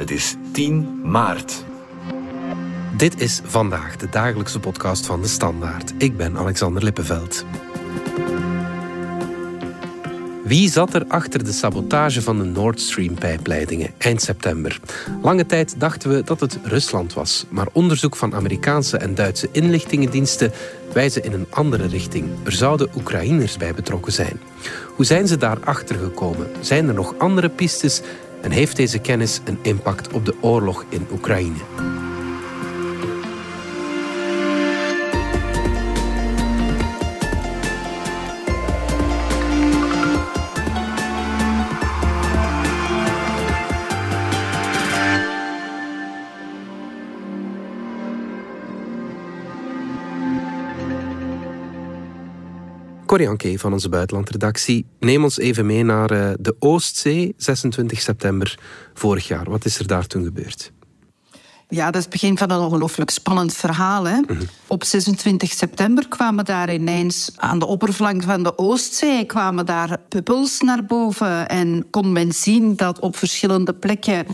Het 0.00 0.10
is 0.10 0.34
10 0.52 1.00
maart. 1.04 1.64
Dit 2.96 3.20
is 3.20 3.40
vandaag 3.44 3.96
de 3.96 4.08
dagelijkse 4.08 4.60
podcast 4.60 5.06
van 5.06 5.22
de 5.22 5.28
Standaard. 5.28 5.92
Ik 5.98 6.16
ben 6.16 6.36
Alexander 6.36 6.84
Lippenveld. 6.84 7.44
Wie 10.44 10.70
zat 10.70 10.94
er 10.94 11.04
achter 11.08 11.44
de 11.44 11.52
sabotage 11.52 12.22
van 12.22 12.38
de 12.38 12.44
Nord 12.44 12.80
Stream-pijpleidingen 12.80 13.90
eind 13.98 14.22
september? 14.22 14.80
Lange 15.22 15.46
tijd 15.46 15.80
dachten 15.80 16.10
we 16.10 16.22
dat 16.22 16.40
het 16.40 16.58
Rusland 16.62 17.14
was, 17.14 17.46
maar 17.48 17.68
onderzoek 17.72 18.16
van 18.16 18.34
Amerikaanse 18.34 18.96
en 18.96 19.14
Duitse 19.14 19.48
inlichtingendiensten 19.52 20.52
wijzen 20.92 21.24
in 21.24 21.32
een 21.32 21.46
andere 21.50 21.86
richting. 21.86 22.28
Er 22.44 22.52
zouden 22.52 22.90
Oekraïners 22.96 23.56
bij 23.56 23.74
betrokken 23.74 24.12
zijn. 24.12 24.40
Hoe 24.96 25.04
zijn 25.04 25.26
ze 25.28 25.36
daar 25.36 25.58
achter 25.64 25.96
gekomen? 25.96 26.50
Zijn 26.60 26.88
er 26.88 26.94
nog 26.94 27.14
andere 27.18 27.48
pistes? 27.48 28.02
En 28.42 28.50
heeft 28.50 28.76
deze 28.76 28.98
kennis 28.98 29.40
een 29.44 29.58
impact 29.62 30.12
op 30.12 30.24
de 30.24 30.34
oorlog 30.40 30.84
in 30.88 31.06
Oekraïne? 31.12 31.99
Corianke 53.10 53.58
van 53.58 53.72
onze 53.72 53.88
buitenlandredactie. 53.88 54.86
Neem 55.00 55.22
ons 55.22 55.38
even 55.38 55.66
mee 55.66 55.84
naar 55.84 56.12
uh, 56.12 56.30
de 56.40 56.56
Oostzee, 56.58 57.34
26 57.36 58.00
september 58.00 58.58
vorig 58.94 59.28
jaar. 59.28 59.50
Wat 59.50 59.64
is 59.64 59.78
er 59.78 59.86
daar 59.86 60.06
toen 60.06 60.24
gebeurd? 60.24 60.72
Ja, 61.68 61.84
dat 61.84 61.94
is 61.94 62.00
het 62.00 62.10
begin 62.10 62.38
van 62.38 62.50
een 62.50 62.60
ongelooflijk 62.60 63.10
spannend 63.10 63.54
verhaal. 63.54 64.04
Hè? 64.04 64.20
-hmm. 64.26 64.38
Op 64.66 64.84
26 64.84 65.50
september 65.52 66.08
kwamen 66.08 66.44
daar 66.44 66.72
ineens 66.72 67.32
aan 67.36 67.58
de 67.58 67.66
oppervlakte 67.66 68.26
van 68.26 68.42
de 68.42 68.58
Oostzee 68.58 69.24
kwamen 69.24 69.66
daar 69.66 69.96
bubbels 70.08 70.60
naar 70.60 70.84
boven 70.84 71.48
en 71.48 71.86
kon 71.90 72.12
men 72.12 72.32
zien 72.32 72.76
dat 72.76 72.98
op 72.98 73.16
verschillende 73.16 73.74
plekken 73.74 74.26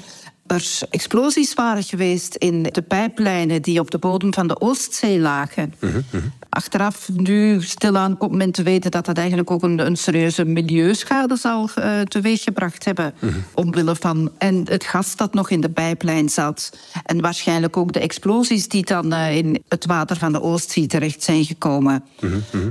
er 0.46 0.78
explosies 0.90 1.54
waren 1.54 1.82
geweest 1.82 2.34
in 2.34 2.62
de 2.62 2.82
pijplijnen 2.82 3.62
die 3.62 3.80
op 3.80 3.90
de 3.90 3.98
bodem 3.98 4.34
van 4.34 4.46
de 4.46 4.60
Oostzee 4.60 5.18
lagen. 5.18 5.74
Mm 5.80 5.90
-hmm. 6.10 6.32
Achteraf, 6.48 7.08
nu 7.12 7.62
stilaan, 7.62 8.16
komt 8.16 8.32
men 8.32 8.50
te 8.50 8.62
weten 8.62 8.90
dat 8.90 9.06
dat 9.06 9.18
eigenlijk 9.18 9.50
ook 9.50 9.62
een, 9.62 9.86
een 9.86 9.96
serieuze 9.96 10.44
milieuschade 10.44 11.36
zal 11.36 11.68
uh, 11.78 12.00
teweeggebracht 12.00 12.84
hebben. 12.84 13.14
Mm 13.18 13.28
-hmm. 13.28 13.44
Omwille 13.54 13.96
van 13.96 14.30
en 14.38 14.62
het 14.68 14.84
gas 14.84 15.16
dat 15.16 15.34
nog 15.34 15.50
in 15.50 15.60
de 15.60 15.68
pijplijn 15.68 16.28
zat. 16.28 16.78
En 17.04 17.20
waarschijnlijk 17.20 17.76
ook 17.76 17.92
de 17.92 18.00
explosies 18.00 18.68
die 18.68 18.84
dan 18.84 19.12
uh, 19.12 19.36
in 19.36 19.62
het 19.68 19.86
water 19.86 20.16
van 20.16 20.32
de 20.32 20.42
Oostzee 20.42 20.86
terecht 20.86 21.22
zijn 21.22 21.44
gekomen. 21.44 22.04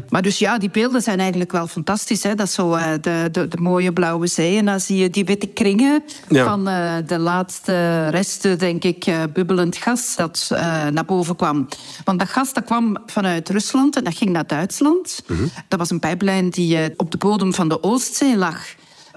Maar 0.09 0.21
dus 0.21 0.39
ja, 0.39 0.57
die 0.57 0.69
beelden 0.69 1.01
zijn 1.01 1.19
eigenlijk 1.19 1.51
wel 1.51 1.67
fantastisch. 1.67 2.23
Hè? 2.23 2.35
Dat 2.35 2.47
is 2.47 2.53
zo 2.53 2.75
uh, 2.75 2.91
de, 3.01 3.29
de, 3.31 3.47
de, 3.47 3.57
mooie 3.57 3.93
blauwe 3.93 4.27
zee. 4.27 4.57
En 4.57 4.65
dan 4.65 4.79
zie 4.79 4.97
je 4.97 5.09
die 5.09 5.25
witte 5.25 5.47
kringen 5.47 6.03
ja. 6.29 6.43
van 6.45 6.63
de 7.05 7.19
laatste 7.19 7.64
resten, 8.09 8.59
denk 8.59 8.83
ik, 8.83 9.05
bubbelend 9.33 9.75
gas 9.75 10.15
dat 10.15 10.47
naar 10.91 11.05
boven 11.05 11.35
kwam. 11.35 11.67
Want 12.03 12.19
dat 12.19 12.29
gas 12.29 12.53
dat 12.53 12.63
kwam 12.63 12.97
vanuit 13.05 13.49
Rusland 13.49 13.95
en 13.95 14.03
dat 14.03 14.17
ging 14.17 14.31
naar 14.31 14.47
Duitsland. 14.47 15.21
-hmm. 15.25 15.51
Dat 15.67 15.79
was 15.79 15.89
een 15.89 15.99
pijplijn 15.99 16.49
die 16.49 16.93
op 16.97 17.11
de 17.11 17.17
bodem 17.17 17.53
van 17.53 17.69
de 17.69 17.83
Oostzee 17.83 18.37
lag. 18.37 18.65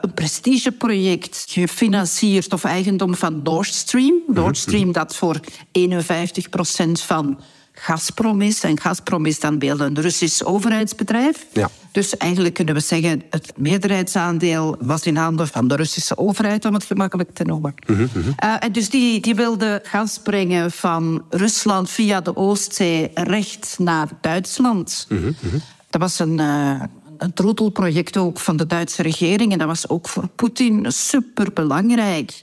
Een 0.01 0.15
prestigeproject, 0.15 1.45
gefinancierd 1.49 2.53
of 2.53 2.65
eigendom 2.65 3.15
van 3.15 3.41
Nord 3.43 3.75
Stream. 3.75 4.15
Nord 4.27 4.57
Stream 4.57 4.93
dat 4.93 5.17
voor 5.17 5.41
51 5.73 6.49
procent 6.49 7.01
van 7.01 7.41
Gazprom 7.81 8.41
is. 8.41 8.63
En 8.63 8.81
Gazprom 8.81 9.27
is 9.27 9.41
dan 9.41 9.59
beeld 9.59 9.81
een 9.81 10.01
Russisch 10.01 10.43
overheidsbedrijf. 10.43 11.47
Ja. 11.53 11.71
Dus 11.93 12.17
eigenlijk 12.17 12.55
kunnen 12.55 12.75
we 12.75 12.81
zeggen, 12.81 13.23
het 13.31 13.53
meerderheidsaandeel 13.57 14.77
was 14.81 15.03
in 15.03 15.17
handen 15.17 15.49
van 15.49 15.69
de 15.69 15.77
Russische 15.77 16.19
overheid, 16.19 16.65
om 16.65 16.75
het 16.75 16.85
gemakkelijk 16.85 17.35
te 17.35 17.45
noemen. 17.45 17.75
Uh, 17.87 18.05
en 18.59 18.73
dus 18.73 18.91
die, 18.91 19.21
die 19.21 19.35
wilde 19.35 19.81
gas 19.83 20.21
brengen 20.23 20.71
van 20.71 21.25
Rusland 21.31 21.91
via 21.91 22.21
de 22.21 22.37
Oostzee 22.37 23.11
recht 23.15 23.77
naar 23.79 24.09
Duitsland. 24.21 25.07
Mm 25.09 25.19
-hmm. 25.19 25.61
Dat 25.91 26.01
was 26.01 26.19
een, 26.19 26.39
uh, 26.39 26.83
een 27.19 27.33
troetelproject 27.33 28.17
ook 28.17 28.39
van 28.39 28.57
de 28.57 28.67
Duitse 28.67 29.03
regering. 29.03 29.53
En 29.53 29.59
dat 29.59 29.67
was 29.67 29.89
ook 29.89 30.09
voor 30.09 30.29
Poetin 30.29 30.93
superbelangrijk. 30.93 32.43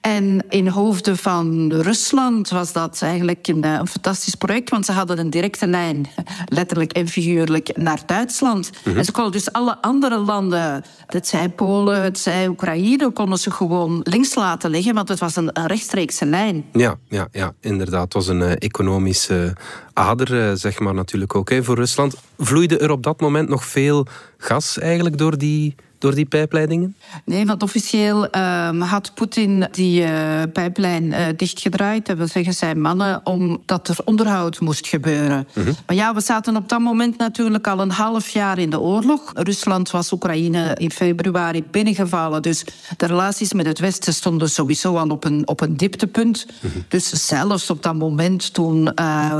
En 0.00 0.44
in 0.48 0.68
hoofden 0.68 1.16
van 1.16 1.72
Rusland 1.72 2.48
was 2.48 2.72
dat 2.72 3.02
eigenlijk 3.02 3.48
een, 3.48 3.64
een, 3.64 3.88
fantastisch 3.88 4.34
project, 4.34 4.70
want 4.70 4.86
ze 4.86 4.92
hadden 4.92 5.18
een 5.18 5.30
directe 5.30 5.66
lijn, 5.66 6.06
letterlijk 6.46 6.92
en 6.92 7.08
figuurlijk, 7.08 7.76
naar 7.76 8.00
Duitsland. 8.06 8.70
Mm 8.70 8.78
-hmm. 8.82 8.96
En 8.96 9.04
ze 9.04 9.12
konden 9.12 9.32
dus 9.32 9.52
alle 9.52 9.82
andere 9.82 10.18
landen, 10.18 10.84
het 11.06 11.28
zij 11.28 11.48
Polen, 11.48 12.02
het 12.02 12.18
zij 12.18 12.48
Oekraïne, 12.48 13.10
konden 13.10 13.38
ze 13.38 13.50
gewoon 13.50 14.00
links 14.02 14.34
laten 14.34 14.70
liggen, 14.70 14.94
want 14.94 15.08
het 15.08 15.18
was 15.18 15.36
een, 15.36 15.50
een 15.52 15.66
rechtstreekse 15.66 16.26
lijn. 16.26 16.64
Ja, 16.72 16.98
ja, 17.08 17.28
ja, 17.32 17.54
inderdaad. 17.60 18.02
Het 18.02 18.12
was 18.12 18.28
een 18.28 18.40
uh, 18.40 18.52
economische 18.58 19.56
ader, 19.92 20.34
uh, 20.34 20.54
zeg 20.54 20.78
maar 20.78 20.94
natuurlijk 20.94 21.34
ook, 21.34 21.50
hè, 21.50 21.64
voor 21.64 21.76
Rusland. 21.76 22.14
Vloeide 22.38 22.78
er 22.78 22.90
op 22.90 23.02
dat 23.02 23.20
moment 23.20 23.48
nog 23.48 23.64
veel 23.64 24.06
gas 24.38 24.78
eigenlijk 24.78 25.18
door 25.18 25.38
die 25.38 25.74
door 26.00 26.14
die 26.14 26.24
pijpleidingen? 26.24 26.96
Nee, 27.24 27.46
want 27.46 27.62
officieel 27.62 28.28
uh, 28.36 28.90
had 28.90 29.14
Poetin 29.14 29.68
die 29.70 30.02
uh, 30.02 30.42
pijplijn 30.52 31.04
uh, 31.04 31.26
dichtgedraaid. 31.36 32.06
Dat 32.06 32.16
wil 32.16 32.26
zeggen, 32.26 32.54
zijn 32.54 32.80
mannen, 32.80 33.20
omdat 33.24 33.88
er 33.88 33.96
onderhoud 34.04 34.60
moest 34.60 34.86
gebeuren. 34.86 35.48
-hmm. 35.52 35.74
Maar 35.86 35.96
ja, 35.96 36.14
we 36.14 36.20
zaten 36.20 36.56
op 36.56 36.68
dat 36.68 36.80
moment 36.80 37.18
natuurlijk 37.18 37.66
al 37.66 37.80
een 37.80 37.90
half 37.90 38.28
jaar 38.28 38.58
in 38.58 38.70
de 38.70 38.80
oorlog. 38.80 39.32
Rusland 39.34 39.90
was 39.90 40.12
Oekraïne 40.12 40.74
in 40.74 40.90
februari 40.90 41.64
binnengevallen. 41.70 42.42
Dus 42.42 42.64
de 42.96 43.06
relaties 43.06 43.52
met 43.52 43.66
het 43.66 43.78
Westen 43.78 44.14
stonden 44.14 44.50
sowieso 44.50 44.96
al 44.96 45.08
op 45.08 45.24
een, 45.24 45.48
op 45.48 45.60
een 45.60 45.76
dieptepunt. 45.76 46.46
-hmm. 46.60 46.84
Dus 46.88 47.26
zelfs 47.26 47.70
op 47.70 47.82
dat 47.82 47.94
moment 47.94 48.54
toen 48.54 48.92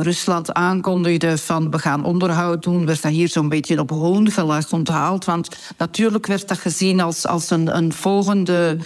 Rusland 0.02 0.52
aankondigde 0.52 1.38
van 1.38 1.70
we 1.70 1.78
gaan 1.78 2.04
onderhoud 2.04 2.62
doen, 2.62 2.86
werd 2.86 3.02
dat 3.02 3.12
hier 3.12 3.28
zo'n 3.28 3.48
beetje 3.48 3.80
op 3.80 3.90
hoongelag 3.90 4.72
onthaald. 4.72 5.24
Want 5.24 5.48
natuurlijk 5.76 6.26
werd 6.26 6.48
dat 6.50 6.58
gezien 6.58 7.00
als, 7.00 7.26
als 7.26 7.50
een, 7.50 7.76
een 7.76 7.92
volgende 7.92 8.78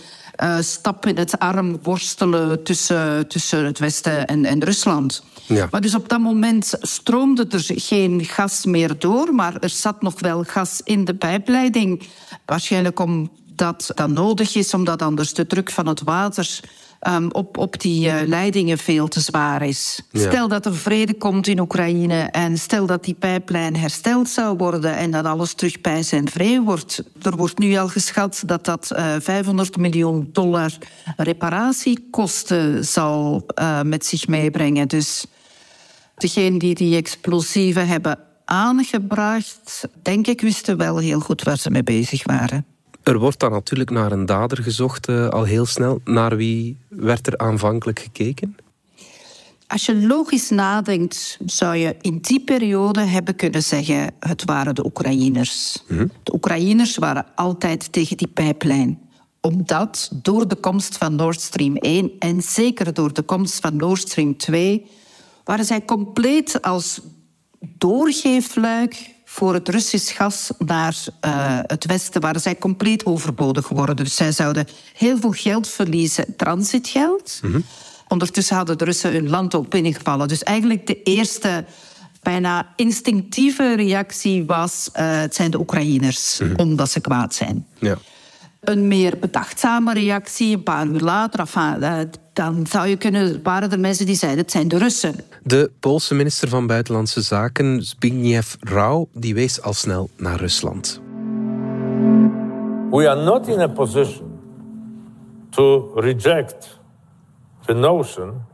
uh, 0.42 0.58
stap 0.60 1.06
in 1.06 1.16
het 1.16 1.38
arm 1.38 1.78
worstelen 1.82 2.62
tussen, 2.62 3.28
tussen 3.28 3.64
het 3.64 3.78
Westen 3.78 4.26
en, 4.26 4.44
en 4.44 4.64
Rusland. 4.64 5.24
Ja. 5.46 5.68
Maar 5.70 5.80
dus 5.80 5.94
op 5.94 6.08
dat 6.08 6.20
moment 6.20 6.74
stroomde 6.80 7.46
er 7.50 7.64
geen 7.66 8.24
gas 8.24 8.64
meer 8.64 8.98
door, 8.98 9.34
maar 9.34 9.56
er 9.56 9.68
zat 9.68 10.02
nog 10.02 10.20
wel 10.20 10.44
gas 10.44 10.80
in 10.84 11.04
de 11.04 11.14
pijpleiding. 11.14 12.02
Waarschijnlijk 12.44 13.00
omdat 13.00 13.90
dat 13.94 14.08
nodig 14.08 14.54
is, 14.54 14.74
omdat 14.74 15.02
anders 15.02 15.34
de 15.34 15.46
druk 15.46 15.70
van 15.70 15.86
het 15.86 16.02
water 16.02 16.60
um, 17.08 17.30
op, 17.32 17.56
op 17.56 17.80
die 17.80 18.06
uh, 18.06 18.14
leidingen 18.26 18.78
veel 18.78 19.08
te 19.08 19.20
zwaar 19.20 19.62
is. 19.62 20.02
Ja. 20.10 20.20
Stel 20.20 20.48
dat 20.48 20.66
er 20.66 20.76
vrede 20.76 21.14
komt 21.14 21.46
in 21.46 21.60
Oekraïne 21.60 22.20
en 22.20 22.58
stel 22.58 22.86
dat 22.86 23.04
die 23.04 23.14
pijplijn 23.14 23.76
hersteld 23.76 24.28
zou 24.28 24.56
worden 24.56 24.96
en 24.96 25.10
dat 25.10 25.24
alles 25.24 25.54
terug 25.54 25.80
bij 25.80 26.04
en 26.10 26.28
vrij 26.28 26.60
wordt. 26.60 27.02
Er 27.22 27.36
wordt 27.36 27.58
nu 27.58 27.76
al 27.76 27.88
geschat 27.88 28.42
dat 28.46 28.64
dat 28.64 28.90
uh, 28.96 29.14
500 29.18 29.76
miljoen 29.76 30.28
dollar 30.32 30.72
reparatiekosten 31.16 32.84
zal 32.84 33.46
uh, 33.58 33.82
met 33.82 34.06
zich 34.06 34.26
meebrengen. 34.26 34.88
Dus 34.88 35.26
degenen 36.16 36.58
die 36.58 36.74
die 36.74 36.96
explosieven 36.96 37.86
hebben 37.86 38.18
aangebracht, 38.44 39.88
denk 40.02 40.26
ik, 40.26 40.40
wisten 40.40 40.76
wel 40.76 40.98
heel 40.98 41.20
goed 41.20 41.42
waar 41.42 41.58
ze 41.58 41.70
mee 41.70 41.82
bezig 41.82 42.24
waren. 42.24 42.73
Er 43.04 43.18
wordt 43.18 43.40
dan 43.40 43.50
natuurlijk 43.50 43.90
naar 43.90 44.12
een 44.12 44.26
dader 44.26 44.62
gezocht, 44.62 45.08
uh, 45.08 45.28
al 45.28 45.44
heel 45.44 45.66
snel. 45.66 46.00
Naar 46.04 46.36
wie 46.36 46.76
werd 46.88 47.26
er 47.26 47.38
aanvankelijk 47.38 47.98
gekeken? 47.98 48.56
Als 49.66 49.86
je 49.86 50.06
logisch 50.06 50.50
nadenkt, 50.50 51.38
zou 51.46 51.76
je 51.76 51.96
in 52.00 52.18
die 52.20 52.40
periode 52.40 53.00
hebben 53.00 53.36
kunnen 53.36 53.62
zeggen: 53.62 54.14
het 54.18 54.44
waren 54.44 54.74
de 54.74 54.84
Oekraïners. 54.84 55.84
Mm-hmm. 55.88 56.10
De 56.22 56.34
Oekraïners 56.34 56.96
waren 56.96 57.26
altijd 57.34 57.92
tegen 57.92 58.16
die 58.16 58.28
pijplijn 58.28 58.98
omdat 59.44 60.10
door 60.22 60.48
de 60.48 60.54
komst 60.56 60.96
van 60.96 61.14
Nord 61.14 61.40
Stream 61.40 61.76
1 61.76 62.12
en 62.18 62.42
zeker 62.42 62.94
door 62.94 63.12
de 63.12 63.22
komst 63.22 63.60
van 63.60 63.76
Nord 63.76 64.00
Stream 64.00 64.36
2 64.36 64.86
waren 65.44 65.64
zij 65.64 65.84
compleet 65.84 66.62
als 66.62 67.00
doorgeefluik 67.60 69.13
voor 69.34 69.54
het 69.54 69.68
Russisch 69.68 70.16
gas 70.16 70.50
naar 70.58 70.96
uh, 71.24 71.58
het 71.62 71.86
westen 71.86 72.20
waren 72.20 72.40
zij 72.40 72.58
compleet 72.58 73.06
overbodig 73.06 73.66
geworden. 73.66 73.96
Dus 73.96 74.16
zij 74.16 74.32
zouden 74.32 74.66
heel 74.92 75.18
veel 75.18 75.30
geld 75.30 75.68
verliezen, 75.68 76.36
transitgeld. 76.36 77.38
Mm-hmm. 77.42 77.64
Ondertussen 78.08 78.56
hadden 78.56 78.78
de 78.78 78.84
Russen 78.84 79.12
hun 79.12 79.28
land 79.28 79.54
ook 79.54 79.68
binnengevallen. 79.68 80.28
Dus 80.28 80.42
eigenlijk 80.42 80.86
de 80.86 81.02
eerste 81.02 81.64
bijna 82.22 82.72
instinctieve 82.76 83.74
reactie 83.76 84.44
was... 84.44 84.88
Uh, 84.96 85.20
het 85.20 85.34
zijn 85.34 85.50
de 85.50 85.58
Oekraïners, 85.58 86.38
mm-hmm. 86.38 86.56
omdat 86.56 86.90
ze 86.90 87.00
kwaad 87.00 87.34
zijn. 87.34 87.66
Ja. 87.78 87.98
Een 88.64 88.88
meer 88.88 89.18
bedachtzame 89.20 89.92
reactie. 89.92 90.56
Een 90.56 90.62
paar 90.62 90.86
uur 90.86 91.00
later, 91.00 91.40
enfin, 91.40 91.82
eh, 91.82 91.98
dan 92.32 92.66
zou 92.66 92.86
je 92.86 92.96
kunnen, 92.96 93.42
waren 93.42 93.70
er 93.70 93.80
mensen 93.80 94.06
die 94.06 94.14
zeiden 94.14 94.40
het 94.40 94.50
zijn 94.50 94.68
de 94.68 94.78
Russen. 94.78 95.14
De 95.42 95.70
Poolse 95.80 96.14
minister 96.14 96.48
van 96.48 96.66
Buitenlandse 96.66 97.22
Zaken, 97.22 97.82
Zbigniew 97.82 98.42
Rau, 98.60 99.06
die 99.12 99.34
wees 99.34 99.62
al 99.62 99.72
snel 99.72 100.10
naar 100.16 100.38
Rusland. 100.38 101.00
We 102.90 103.08
are 103.08 103.24
not 103.24 103.48
in 103.48 103.60
a 103.60 103.68
position 103.68 104.38
to 105.50 105.92
reject 105.94 106.80
the 107.66 107.74
notion 107.74 108.44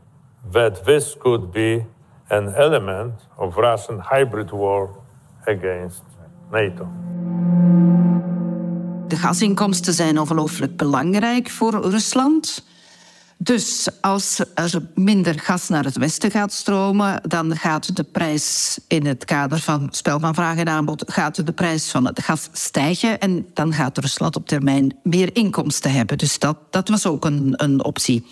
that 0.51 0.83
this 0.85 1.17
could 1.17 1.51
be 1.51 1.83
an 2.27 2.53
element 2.53 3.27
of 3.37 3.55
Russian 3.55 4.01
hybrid 4.09 4.51
war 4.51 4.89
against 5.45 6.03
NATO. 6.51 6.87
De 9.11 9.17
gasinkomsten 9.17 9.93
zijn 9.93 10.19
ongelooflijk 10.19 10.77
belangrijk 10.77 11.49
voor 11.49 11.89
Rusland. 11.89 12.63
Dus 13.37 13.87
als 14.01 14.39
er 14.55 14.81
minder 14.95 15.39
gas 15.39 15.69
naar 15.69 15.83
het 15.83 15.97
westen 15.97 16.31
gaat 16.31 16.53
stromen, 16.53 17.21
dan 17.27 17.57
gaat 17.57 17.95
de 17.95 18.03
prijs 18.03 18.79
in 18.87 19.05
het 19.05 19.25
kader 19.25 19.59
van 19.59 19.87
spel 19.91 20.19
van 20.19 20.33
vraag 20.33 20.57
en 20.57 20.67
aanbod, 20.67 21.03
gaat 21.05 21.45
de 21.45 21.51
prijs 21.51 21.89
van 21.89 22.05
het 22.05 22.23
gas 22.23 22.49
stijgen 22.51 23.19
en 23.19 23.45
dan 23.53 23.73
gaat 23.73 23.97
Rusland 23.97 24.35
op 24.35 24.47
termijn 24.47 24.97
meer 25.03 25.35
inkomsten 25.35 25.91
hebben. 25.91 26.17
Dus 26.17 26.39
dat, 26.39 26.57
dat 26.69 26.89
was 26.89 27.05
ook 27.05 27.25
een, 27.25 27.53
een 27.55 27.83
optie. 27.83 28.25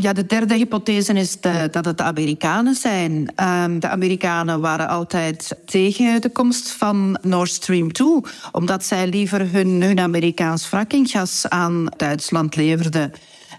Ja, 0.00 0.12
de 0.12 0.26
derde 0.26 0.54
hypothese 0.54 1.12
is 1.12 1.40
dat 1.70 1.84
het 1.84 1.98
de 1.98 2.02
Amerikanen 2.02 2.74
zijn. 2.74 3.32
Ehm, 3.34 3.78
de 3.78 3.88
Amerikanen 3.88 4.60
waren 4.60 4.88
altijd 4.88 5.56
tegen 5.64 6.20
de 6.20 6.28
komst 6.28 6.70
van 6.70 7.18
Nord 7.22 7.50
Stream 7.50 7.92
2, 7.92 8.20
omdat 8.52 8.84
zij 8.84 9.06
liever 9.06 9.52
hun, 9.52 9.82
hun 9.82 10.00
Amerikaans 10.00 10.64
frackinggas 10.64 11.48
aan 11.48 11.86
Duitsland 11.96 12.56
leverden. 12.56 13.12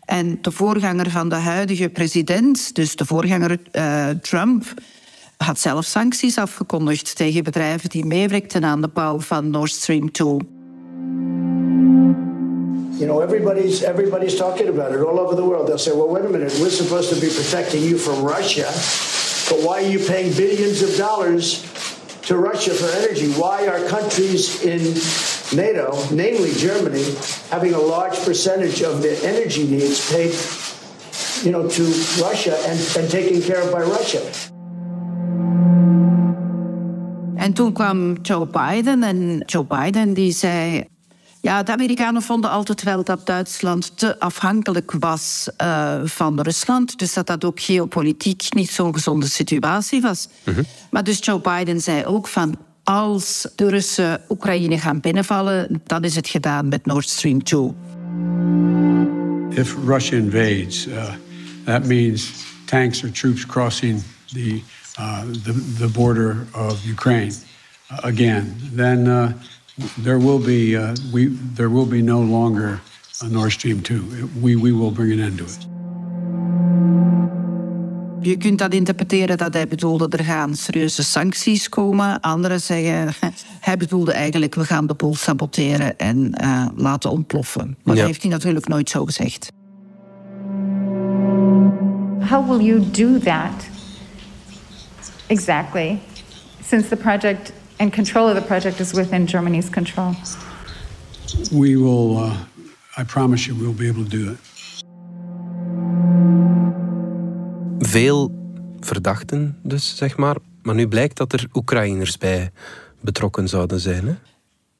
En 0.06 0.38
de 0.42 0.52
voorganger 0.52 1.10
van 1.10 1.30
de 1.30 1.36
huidige 1.36 1.90
president, 1.90 2.76
dus 2.76 2.96
de 2.96 3.06
voorganger 3.06 3.58
uh, 3.72 4.10
Trump, 4.10 4.74
had 5.38 5.60
zelf 5.60 5.86
sancties 5.86 6.38
afgekondigd 6.38 7.16
tegen 7.16 7.44
bedrijven 7.44 7.90
die 7.90 8.06
meewerkten 8.06 8.66
aan 8.66 8.82
de 8.82 8.88
bouw 8.88 9.20
van 9.20 9.50
Nord 9.50 9.72
Stream 9.72 10.12
2. 10.12 10.61
You 13.02 13.08
know, 13.08 13.20
everybody's 13.20 13.82
everybody's 13.82 14.38
talking 14.38 14.68
about 14.68 14.92
it 14.94 15.02
all 15.02 15.20
over 15.20 15.34
the 15.34 15.44
world. 15.44 15.68
They'll 15.68 15.80
say, 15.80 15.92
"Well, 15.92 16.08
wait 16.08 16.24
a 16.24 16.30
minute, 16.30 16.54
we're 16.62 16.70
supposed 16.70 17.10
to 17.10 17.20
be 17.20 17.34
protecting 17.34 17.82
you 17.82 17.98
from 17.98 18.22
Russia, 18.22 18.70
but 19.50 19.66
why 19.66 19.82
are 19.82 19.90
you 19.90 19.98
paying 19.98 20.30
billions 20.38 20.84
of 20.84 20.96
dollars 20.98 21.66
to 22.30 22.38
Russia 22.38 22.78
for 22.78 22.86
energy? 23.02 23.34
Why 23.34 23.66
are 23.66 23.82
countries 23.90 24.62
in 24.62 24.82
NATO, 25.58 25.98
namely 26.14 26.54
Germany, 26.54 27.02
having 27.50 27.74
a 27.74 27.82
large 27.82 28.22
percentage 28.22 28.84
of 28.84 29.02
their 29.02 29.18
energy 29.26 29.66
needs 29.66 29.98
paid, 30.14 30.38
you 31.42 31.50
know, 31.50 31.66
to 31.68 31.84
Russia 32.22 32.54
and, 32.70 32.78
and 33.02 33.10
taken 33.10 33.42
care 33.42 33.66
of 33.66 33.74
by 33.74 33.82
Russia?" 33.82 34.22
En 37.36 37.54
toen 37.54 37.74
kwam 37.74 38.22
Joe 38.22 38.46
Biden 38.46 39.04
en 39.04 39.44
Joe 39.46 39.66
Biden 39.66 40.14
die 40.14 40.32
zei... 40.32 40.86
Ja, 41.42 41.64
de 41.64 41.72
Amerikanen 41.72 42.22
vonden 42.22 42.50
altijd 42.50 42.84
wel 42.84 43.04
dat 43.04 43.26
Duitsland 43.26 43.98
te 43.98 44.20
afhankelijk 44.20 44.92
was 44.92 45.50
uh, 45.62 46.02
van 46.04 46.42
Rusland. 46.42 47.00
Dus 47.00 47.14
dat 47.14 47.28
dat 47.28 47.46
ook 47.46 47.60
geopolitiek 47.60 48.54
niet 48.54 48.70
zo'n 48.70 48.94
gezonde 48.94 49.28
situatie 49.28 50.02
was. 50.02 50.28
Mm 50.44 50.54
-hmm. 50.54 50.66
Maar 50.92 51.04
dus 51.04 51.20
Joe 51.22 51.40
Biden 51.42 51.82
zei 51.82 52.06
ook 52.06 52.28
van... 52.28 52.58
als 52.84 53.48
de 53.56 53.70
Russen 53.70 54.22
Oekraïne 54.30 54.78
gaan 54.80 55.00
binnenvallen... 55.00 55.82
dan 55.84 56.04
is 56.04 56.16
het 56.16 56.28
gedaan 56.28 56.68
met 56.68 56.86
Nord 56.86 57.10
Stream 57.10 57.44
2. 57.44 57.72
If 59.50 59.76
Russia 59.86 60.18
invades, 60.18 60.88
uh, 60.88 61.04
that 61.66 61.86
means 61.86 62.32
tanks 62.66 63.04
or 63.04 63.12
troops 63.12 63.46
crossing 63.46 64.04
the, 64.34 64.62
uh, 65.00 65.20
the, 65.44 65.76
the 65.78 65.88
border 65.88 66.48
of 66.56 66.86
Ukraine 66.86 67.34
uh, 67.92 67.98
again. 67.98 68.56
Then 68.76 69.08
there 70.04 70.20
will 70.20 70.40
be 70.40 70.76
uh, 70.76 70.94
we 71.12 71.38
there 71.56 71.70
will 71.70 71.88
be 71.88 72.02
no 72.02 72.22
longer 72.22 72.80
a 73.22 73.28
Nord 73.28 73.52
Stream 73.52 73.82
2. 73.82 74.00
We, 74.42 74.56
we 74.56 74.72
will 74.72 74.92
bring 74.92 75.12
an 75.12 75.20
end 75.20 75.38
to 75.38 75.44
it. 75.44 75.68
Je 78.22 78.38
kunt 78.38 78.58
dat 78.58 78.74
interpreteren 78.74 79.38
dat 79.38 79.54
hij 79.54 79.68
bedoelde 79.68 80.18
er 80.18 80.24
gaan 80.24 80.56
serieuze 80.56 81.04
sancties 81.04 81.70
komen. 81.70 82.20
Anderen 82.20 82.62
zeggen 82.62 83.14
hij 83.60 83.78
bedoelde 83.78 84.12
eigenlijk 84.12 84.56
we 84.56 84.66
gaan 84.66 84.88
de 84.88 84.94
boel 84.94 85.16
saboteren 85.16 85.98
en 85.98 86.38
uh, 86.44 86.66
laten 86.76 87.12
ontploffen. 87.12 87.78
Maar 87.84 87.96
ja. 87.96 88.02
dat 88.02 88.10
heeft 88.10 88.22
hij 88.22 88.32
natuurlijk 88.32 88.68
nooit 88.68 88.90
zo 88.90 89.06
gezegd. 89.06 89.52
How 92.30 92.50
will 92.50 92.66
you 92.66 92.90
do 92.92 93.20
that 93.20 93.68
exactly? 95.28 96.00
Since 96.68 96.88
the 96.88 96.96
project 96.96 97.54
and 97.82 97.94
control 97.94 98.30
of 98.30 98.36
the 98.36 98.42
project 98.42 98.80
is 98.80 98.92
within 98.92 99.28
Germany's 99.28 99.70
control. 99.70 100.14
We 101.52 101.78
will, 101.78 102.18
uh, 102.18 102.34
I 102.98 103.04
promise 103.04 103.48
you, 103.48 103.60
we'll 103.60 103.74
be 103.74 103.88
able 103.90 104.04
to 104.04 104.18
do 104.18 104.32
it. 104.32 104.40
Veel 107.80 108.32
verdachten 108.80 109.58
dus, 109.64 109.96
zeg 109.96 110.18
maar. 110.18 110.36
Maar 110.62 110.76
nu 110.76 110.88
blijkt 110.88 111.18
dat 111.18 111.34
er 111.34 111.48
Oekraïners 111.54 112.18
bij 112.18 112.52
betrokken 113.00 113.48
zouden 113.48 113.80
zijn. 113.80 114.08
Hè? 114.08 114.14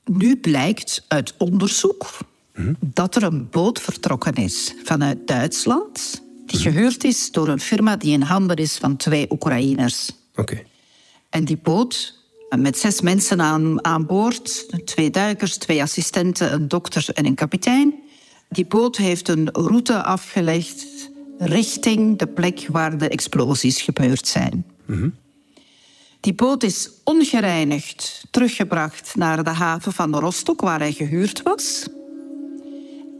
Nu 0.06 0.38
blijkt 0.38 1.06
uit 1.08 1.34
onderzoek 1.38 2.18
hm? 2.54 2.74
dat 2.80 3.16
er 3.16 3.24
een 3.24 3.50
boot 3.50 3.82
vertrokken 3.82 4.34
is 4.34 4.74
vanuit 4.84 5.28
Duitsland... 5.28 6.22
die 6.46 6.60
hm? 6.60 6.64
gehuurd 6.64 7.04
is 7.04 7.32
door 7.32 7.48
een 7.48 7.60
firma 7.60 7.96
die 7.96 8.14
in 8.14 8.22
handen 8.22 8.56
is 8.56 8.78
van 8.78 8.98
twee 8.98 9.32
Oekraïners. 9.32 10.12
Oké. 10.32 10.42
Okay. 10.42 10.66
En 11.30 11.46
die 11.46 11.58
boot 11.58 12.21
met 12.58 12.78
zes 12.78 13.02
mensen 13.02 13.42
aan, 13.42 13.86
aan 13.86 14.06
boord. 14.06 14.68
Twee 14.86 15.10
duikers, 15.10 15.58
twee 15.58 15.82
assistenten, 15.82 16.54
een 16.54 16.68
dokter 16.68 17.10
en 17.14 17.26
een 17.26 17.36
kapitein. 17.36 17.94
Die 18.50 18.66
boot 18.66 18.98
heeft 18.98 19.28
een 19.28 19.50
route 19.52 20.04
afgelegd 20.04 20.86
richting 21.38 22.18
de 22.18 22.28
plek 22.28 22.68
waar 22.68 22.98
de 22.98 23.10
explosies 23.10 23.82
gebeurd 23.82 24.28
zijn. 24.28 24.66
Mm-hmm. 24.86 25.14
Die 26.20 26.34
boot 26.34 26.64
is 26.64 26.90
ongereinigd 27.04 28.24
teruggebracht 28.32 29.16
naar 29.16 29.44
de 29.44 29.50
haven 29.50 29.94
van 29.94 30.16
Rostock, 30.16 30.62
waar 30.62 30.80
hij 30.80 30.92
gehuurd 30.92 31.42
was. 31.42 31.88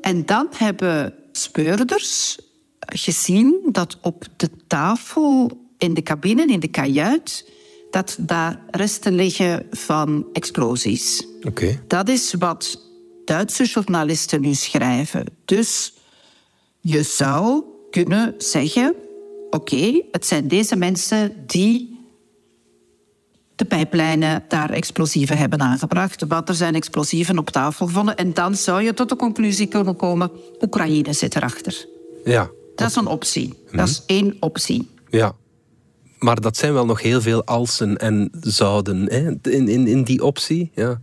En 0.02 0.26
dan 0.26 0.48
hebben 0.56 1.14
speurders 1.32 2.38
gezien 2.80 3.60
dat 3.72 3.98
op 4.02 4.26
de 4.38 4.50
tafel 4.68 5.52
in 5.78 5.94
de 5.94 6.04
cabine, 6.04 6.46
in 6.46 6.60
de 6.60 6.68
kajuit, 6.68 7.50
dat 7.92 8.18
daar 8.20 8.60
resten 8.70 9.14
liggen 9.14 9.68
van 9.72 10.26
explosies. 10.34 11.28
Okay. 11.48 11.80
Dat 11.88 12.10
is 12.10 12.34
wat 12.34 12.80
Duitse 13.26 13.64
journalisten 13.64 14.42
nu 14.42 14.54
schrijven. 14.54 15.26
Dus 15.46 15.94
je 16.80 17.04
zou 17.04 17.64
kunnen 17.90 18.36
zeggen: 18.38 18.96
oké, 19.50 19.74
okay, 19.76 20.06
het 20.12 20.26
zijn 20.26 20.48
deze 20.48 20.76
mensen 20.76 21.34
die 21.46 22.00
de 23.56 23.66
pijplijnen 23.66 24.44
daar 24.48 24.70
explosieven 24.70 25.38
hebben 25.38 25.62
aangebracht. 25.62 26.26
Want 26.28 26.50
er 26.50 26.56
zijn 26.56 26.76
explosieven 26.76 27.38
op 27.38 27.50
tafel 27.50 27.86
gevonden. 27.86 28.16
En 28.16 28.34
dan 28.34 28.56
zou 28.56 28.82
je 28.82 28.94
tot 28.94 29.10
de 29.10 29.16
conclusie 29.16 29.68
kunnen 29.68 29.96
komen: 29.96 30.32
Oekraïne 30.62 31.14
zit 31.14 31.36
erachter. 31.36 31.86
Ja. 32.26 32.50
Dat 32.76 32.90
is 32.90 32.96
een 32.96 33.08
optie. 33.08 33.48
Mm 33.48 33.56
-hmm. 33.68 33.78
Dat 33.78 33.88
is 33.88 34.04
één 34.06 34.38
optie. 34.40 34.90
Ja. 35.10 35.36
Maar 36.24 36.42
dat 36.42 36.58
zijn 36.58 36.74
wel 36.74 36.86
nog 36.86 37.02
heel 37.02 37.22
veel 37.22 37.46
alsen 37.46 37.98
en 37.98 38.30
zouden 38.42 39.12
hè? 39.12 39.52
In, 39.52 39.68
in, 39.68 39.88
in 39.88 40.04
die 40.04 40.24
optie. 40.24 40.72
Ja, 40.76 41.00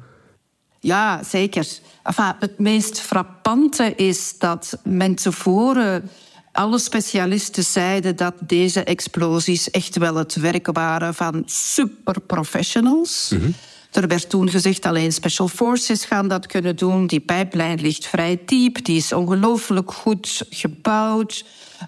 ja 0.80 1.22
zeker. 1.22 1.66
Enfin, 2.02 2.34
het 2.38 2.58
meest 2.58 3.00
frappante 3.00 3.94
is 3.94 4.38
dat 4.38 4.78
men 4.84 5.14
tevoren 5.14 6.10
alle 6.52 6.78
specialisten 6.78 7.64
zeiden 7.64 8.16
dat 8.16 8.34
deze 8.40 8.84
explosies 8.84 9.70
echt 9.70 9.96
wel 9.96 10.14
het 10.14 10.34
werk 10.34 10.66
waren 10.72 11.14
van 11.14 11.42
superprofessionals. 11.46 13.30
Mm 13.34 13.40
-hmm. 13.40 13.54
Er 13.92 14.08
werd 14.08 14.30
toen 14.30 14.50
gezegd 14.50 14.86
alleen 14.86 15.12
special 15.12 15.48
forces 15.48 16.04
gaan 16.04 16.28
dat 16.28 16.46
kunnen 16.46 16.76
doen. 16.76 17.06
Die 17.06 17.20
pijplijn 17.20 17.80
ligt 17.80 18.06
vrij 18.06 18.40
diep, 18.46 18.84
die 18.84 18.96
is 18.96 19.12
ongelooflijk 19.12 19.92
goed 19.92 20.42
gebouwd, 20.50 21.44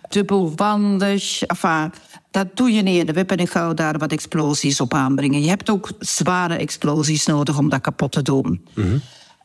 dubbelwandig. 0.09 1.43
Enfin, 1.43 1.93
dat 2.31 2.57
doe 2.57 2.73
je 2.73 2.83
niet 2.83 2.99
in 2.99 3.07
de 3.07 3.13
wip 3.13 3.31
en 3.31 3.49
gauw 3.49 3.75
daar 3.75 3.99
wat 3.99 4.13
explosies 4.13 4.81
op 4.81 4.95
aanbrengen. 4.95 5.43
Je 5.43 5.49
hebt 5.49 5.71
ook 5.71 5.91
zware 5.99 6.55
explosies 6.55 7.27
nodig 7.27 7.59
om 7.59 7.69
dat 7.69 7.81
kapot 7.81 8.13
te 8.13 8.23
doen. 8.23 8.67
Mm 8.75 8.85
-hmm. 8.85 9.01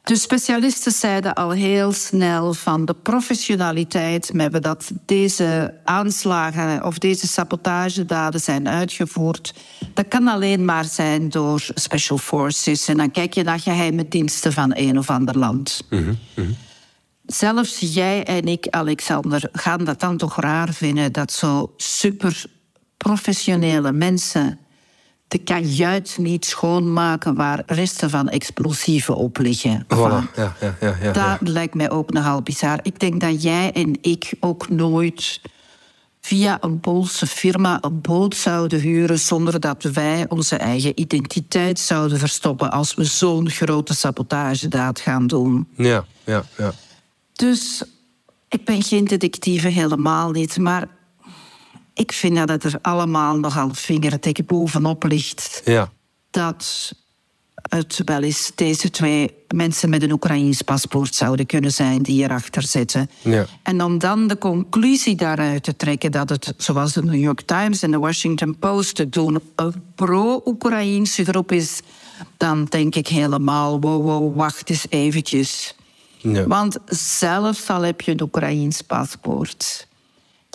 De 0.06 0.16
specialisten 0.16 0.92
zeiden 0.92 1.34
al 1.34 1.52
heel 1.52 1.92
snel 1.92 2.54
van 2.54 2.86
de 2.86 2.94
professionaliteit 2.94 4.34
met 4.34 4.64
dat 4.64 4.92
deze 5.06 5.74
aanslagen 5.84 6.84
of 6.84 6.98
deze 6.98 7.28
sabotagedaden 7.28 8.40
zijn 8.40 8.68
uitgevoerd. 8.68 9.54
Dat 9.94 10.08
kan 10.08 10.28
alleen 10.28 10.66
maar 10.66 10.86
zijn 10.86 11.30
door 11.30 11.68
special 11.74 12.18
forces. 12.18 12.88
En 12.88 12.98
dan 12.98 13.12
kijk 13.12 13.34
je 13.34 13.44
naar 13.44 13.60
geheime 13.60 14.08
diensten 14.08 14.54
van 14.54 14.72
een 14.76 14.98
of 14.98 15.10
ander 15.10 15.38
land. 15.38 15.86
Mm 15.90 16.18
-hmm. 16.34 16.56
zelfs 17.26 17.78
jij 17.80 18.24
en 18.24 18.48
ik, 18.48 18.68
Alexander, 18.70 19.50
gaan 19.52 19.84
dat 19.84 20.00
dan 20.00 20.18
toch 20.18 20.40
raar 20.40 20.74
vinden 20.74 21.12
dat 21.12 21.32
zo 21.32 21.74
super 21.78 22.46
professionele 23.06 23.92
mensen 23.92 24.60
de 25.28 25.38
kajuit 25.38 26.18
niet 26.20 26.46
schoonmaken 26.46 27.36
waar 27.36 27.64
resten 27.66 28.10
van 28.10 28.30
explosieven 28.30 29.16
op 29.16 29.38
liggen. 29.38 29.84
Voilà, 29.84 30.36
ja, 30.36 30.56
ja, 30.62 30.76
ja, 30.82 30.96
ja, 31.02 31.12
dat 31.12 31.48
lijkt 31.48 31.74
mij 31.74 31.90
ook 31.92 32.12
nogal 32.12 32.42
bizar. 32.42 32.80
Ik 32.82 33.00
denk 33.00 33.22
dat 33.22 33.44
jij 33.44 33.72
en 33.72 33.98
ik 34.02 34.34
ook 34.40 34.70
nooit 34.70 35.42
via 36.22 36.58
een 36.62 36.80
Poolse 36.80 37.28
firma 37.28 37.78
een 37.82 38.02
boot 38.02 38.36
zouden 38.36 38.80
huren 38.80 39.20
zonder 39.20 39.60
dat 39.60 39.84
wij 39.84 40.26
onze 40.30 40.56
eigen 40.56 41.00
identiteit 41.00 41.80
zouden 41.80 42.20
verstoppen 42.20 42.72
als 42.72 42.96
we 42.96 43.04
zo'n 43.04 43.50
grote 43.50 43.94
sabotagedaad 43.94 45.00
gaan 45.00 45.28
doen. 45.28 45.68
Ja, 45.76 46.06
ja, 46.24 46.46
ja. 46.58 46.74
Dus 47.34 47.84
ik 48.50 48.66
ben 48.66 48.84
geen 48.84 49.06
detectieve 49.06 49.68
helemaal 49.68 50.32
niet, 50.32 50.58
maar 50.58 50.88
ik 51.96 52.12
vind 52.12 52.36
dat 52.36 52.50
het 52.50 52.64
er 52.64 52.80
allemaal 52.82 53.38
nogal 53.38 53.70
vingertek 53.74 54.46
bovenop 54.46 55.04
ligt. 55.04 55.62
Ja. 55.66 55.92
Dat 56.30 56.94
het 57.70 58.02
wel 58.06 58.22
eens 58.22 58.52
deze 58.56 58.90
twee 58.90 59.34
mensen 59.48 59.90
met 59.90 60.04
een 60.04 60.12
Oekraïns 60.12 60.62
paspoort 60.62 61.16
zouden 61.16 61.46
kunnen 61.46 61.72
zijn 61.72 62.02
die 62.02 62.16
hierachter 62.16 62.64
zitten. 62.64 63.10
Ja. 63.22 63.46
En 63.64 63.84
om 63.84 63.98
dan 63.98 64.28
de 64.28 64.38
conclusie 64.38 65.16
daaruit 65.16 65.64
te 65.64 65.76
trekken 65.76 66.12
dat 66.12 66.30
het, 66.30 66.54
zoals 66.58 66.94
de 66.94 67.04
New 67.04 67.22
York 67.22 67.42
Times 67.42 67.82
en 67.82 67.92
de 67.92 68.00
Washington 68.00 68.58
Post 68.60 68.96
te 68.96 69.10
doen, 69.10 69.40
een 69.56 69.74
pro-Oekraïnse 69.96 71.26
groep 71.26 71.52
is, 71.52 71.80
dan 72.38 72.66
denk 72.66 72.96
ik 72.96 73.08
helemaal, 73.08 73.80
wow, 73.80 74.04
wow, 74.04 74.36
wacht 74.36 74.70
eens 74.70 74.86
eventjes. 74.90 75.76
Ja. 76.18 76.48
Want 76.48 76.78
zelfs 76.86 77.70
al 77.70 77.82
heb 77.82 78.02
je 78.02 78.12
een 78.12 78.22
Oekraïns 78.22 78.82
paspoort, 78.82 79.88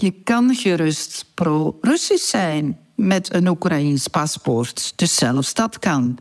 je 0.00 0.10
kan 0.10 0.54
gerust 0.54 1.24
pro-Russisch 1.34 2.28
zijn 2.28 2.78
met 2.96 3.34
een 3.34 3.48
Oekraïns 3.48 4.08
paspoort. 4.08 4.92
Dus 4.96 5.14
zelfs 5.14 5.54
dat 5.54 5.78
kan. 5.78 6.18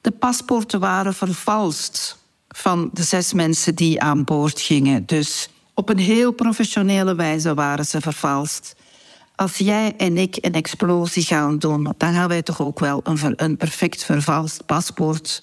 De 0.00 0.10
paspoorten 0.10 0.80
waren 0.80 1.14
vervalst 1.14 2.18
van 2.48 2.90
de 2.92 3.02
zes 3.02 3.32
mensen 3.32 3.74
die 3.74 4.00
aan 4.00 4.24
boord 4.24 4.60
gingen. 4.60 5.06
Dus 5.06 5.48
op 5.74 5.88
een 5.88 5.98
heel 5.98 6.32
professionele 6.32 7.14
wijze 7.14 7.54
waren 7.54 7.86
ze 7.86 8.00
vervalst. 8.00 8.74
Als 9.36 9.56
jij 9.56 9.94
en 9.96 10.18
ik 10.18 10.36
een 10.40 10.54
explosie 10.54 11.22
gaan 11.22 11.58
doen, 11.58 11.94
dan 11.96 12.12
gaan 12.12 12.28
wij 12.28 12.42
toch 12.42 12.60
ook 12.60 12.78
wel 12.78 13.00
een, 13.04 13.32
een 13.36 13.56
perfect 13.56 14.04
vervalst 14.04 14.66
paspoort 14.66 15.42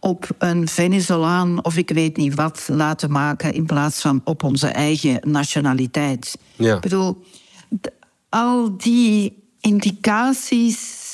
op 0.00 0.28
een 0.38 0.68
Venezolaan 0.68 1.64
of 1.64 1.76
ik 1.76 1.90
weet 1.90 2.16
niet 2.16 2.34
wat 2.34 2.68
laten 2.72 3.10
maken 3.10 3.52
in 3.52 3.66
plaats 3.66 4.00
van 4.00 4.20
op 4.24 4.42
onze 4.42 4.66
eigen 4.66 5.18
nationaliteit. 5.22 6.38
Ja. 6.56 6.74
Ik 6.74 6.80
bedoel, 6.80 7.24
al 8.28 8.76
die 8.76 9.42
indicaties. 9.60 11.04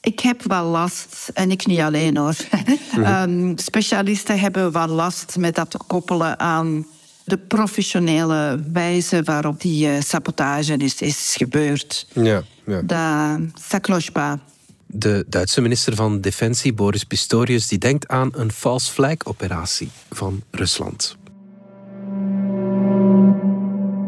Ik 0.00 0.20
heb 0.20 0.42
wel 0.42 0.64
last, 0.64 1.30
en 1.34 1.50
ik 1.50 1.66
niet 1.66 1.80
alleen 1.80 2.16
hoor. 2.16 2.36
Ehm, 2.92 3.56
specialisten 3.56 4.38
hebben 4.38 4.72
wel 4.72 4.86
last 4.86 5.36
met 5.36 5.54
dat 5.54 5.70
te 5.70 5.78
koppelen 5.86 6.38
aan 6.38 6.86
de 7.24 7.38
professionele 7.38 8.64
wijze 8.72 9.22
waarop 9.22 9.60
die 9.60 9.88
eh, 9.88 10.00
sabotage 10.00 10.76
is, 10.76 11.00
is 11.00 11.34
gebeurd. 11.36 12.06
ja, 12.12 12.42
ja. 12.66 12.82
Pas. 14.12 14.38
De 14.94 15.24
Duitse 15.28 15.60
minister 15.60 15.94
van 15.94 16.20
Defensie, 16.20 16.72
Boris 16.72 17.04
Pistorius, 17.04 17.68
die 17.68 17.78
denkt 17.78 18.08
aan 18.08 18.30
een 18.34 18.52
false 18.52 18.92
flag-operatie 18.92 19.90
van 20.10 20.42
Rusland. 20.50 21.16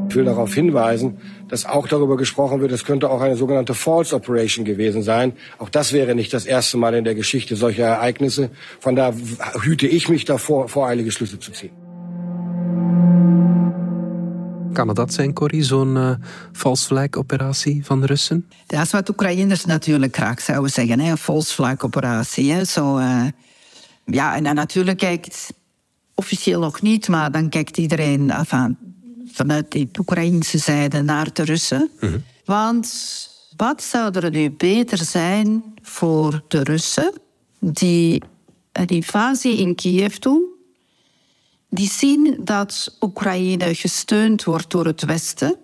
Ich 0.09 0.15
will 0.15 0.25
darauf 0.25 0.55
hinweisen, 0.55 1.19
dass 1.49 1.65
auch 1.65 1.89
darüber 1.89 2.17
gesprochen 2.17 2.61
wird, 2.61 2.73
es 2.73 2.85
könnte 2.85 3.09
auch 3.11 3.21
eine 3.21 3.37
sogenannte 3.37 3.75
False 3.75 4.15
Operation 4.15 4.65
gewesen 4.65 5.03
sein. 5.03 5.33
Auch 5.59 5.71
das 5.71 5.93
wäre 5.93 6.15
nicht 6.15 6.33
das 6.33 6.45
erste 6.45 6.77
Mal 6.77 6.95
in 6.95 7.05
der 7.05 7.15
Geschichte 7.15 7.57
solcher 7.57 7.85
Ereignisse. 7.85 8.51
Von 8.79 8.95
da 8.95 9.15
hüte 9.63 9.87
ich 9.87 10.09
mich 10.09 10.25
davor, 10.25 10.69
voreilige 10.69 11.11
Schlüsse 11.11 11.39
zu 11.39 11.51
ziehen. 11.51 11.84
Kan 14.75 14.89
het 14.89 14.97
dat 14.97 15.13
zijn, 15.13 15.33
Corrie, 15.33 15.63
zo'n 15.63 16.19
false 16.53 16.87
flag-operatie 16.87 17.85
van 17.85 18.01
de 18.01 18.07
Russen? 18.07 18.49
Dat 18.67 18.85
is 18.85 18.91
wat 18.91 19.09
Oekraïners 19.09 19.65
natuurlijk 19.65 20.17
graag 20.17 20.41
zouden 20.41 20.71
zeggen, 20.71 21.01
hè? 21.01 21.11
een 21.11 21.43
flag 21.43 21.83
operatie. 21.83 22.53
Hè? 22.53 22.65
Zo, 22.65 22.97
eh, 22.97 23.27
ja, 24.05 24.37
en 24.37 24.45
dan 24.45 24.55
natuurlijk 24.55 24.99
kijkt, 24.99 25.53
officieel 26.15 26.61
nog 26.61 26.83
niet, 26.83 27.09
maar 27.09 27.33
dan 27.33 27.49
kijkt 27.49 27.77
iedereen 27.77 28.31
enfin, 28.31 28.79
vanuit 29.33 29.73
de 29.73 29.89
Oekraïnse 29.99 30.59
zijde 30.59 31.03
naar 31.03 31.33
de 31.33 31.45
Russen. 31.45 31.91
Want 32.45 32.93
wat 33.57 33.83
zou 33.83 34.19
er 34.19 34.31
nu 34.31 34.51
beter 34.51 34.99
zijn 34.99 35.65
voor 35.83 36.45
de 36.49 36.63
Russen 36.63 37.13
die 37.61 38.23
een 38.73 38.87
invasie 38.87 39.57
in 39.57 39.75
Kiev 39.75 40.17
doen? 40.17 40.54
Die 41.75 41.91
zien 41.91 42.41
dat 42.45 42.97
Oekraïne 43.01 43.75
gesteund 43.75 44.45
wordt 44.45 44.71
door 44.71 44.87
het 44.87 45.05
Westen 45.05 45.57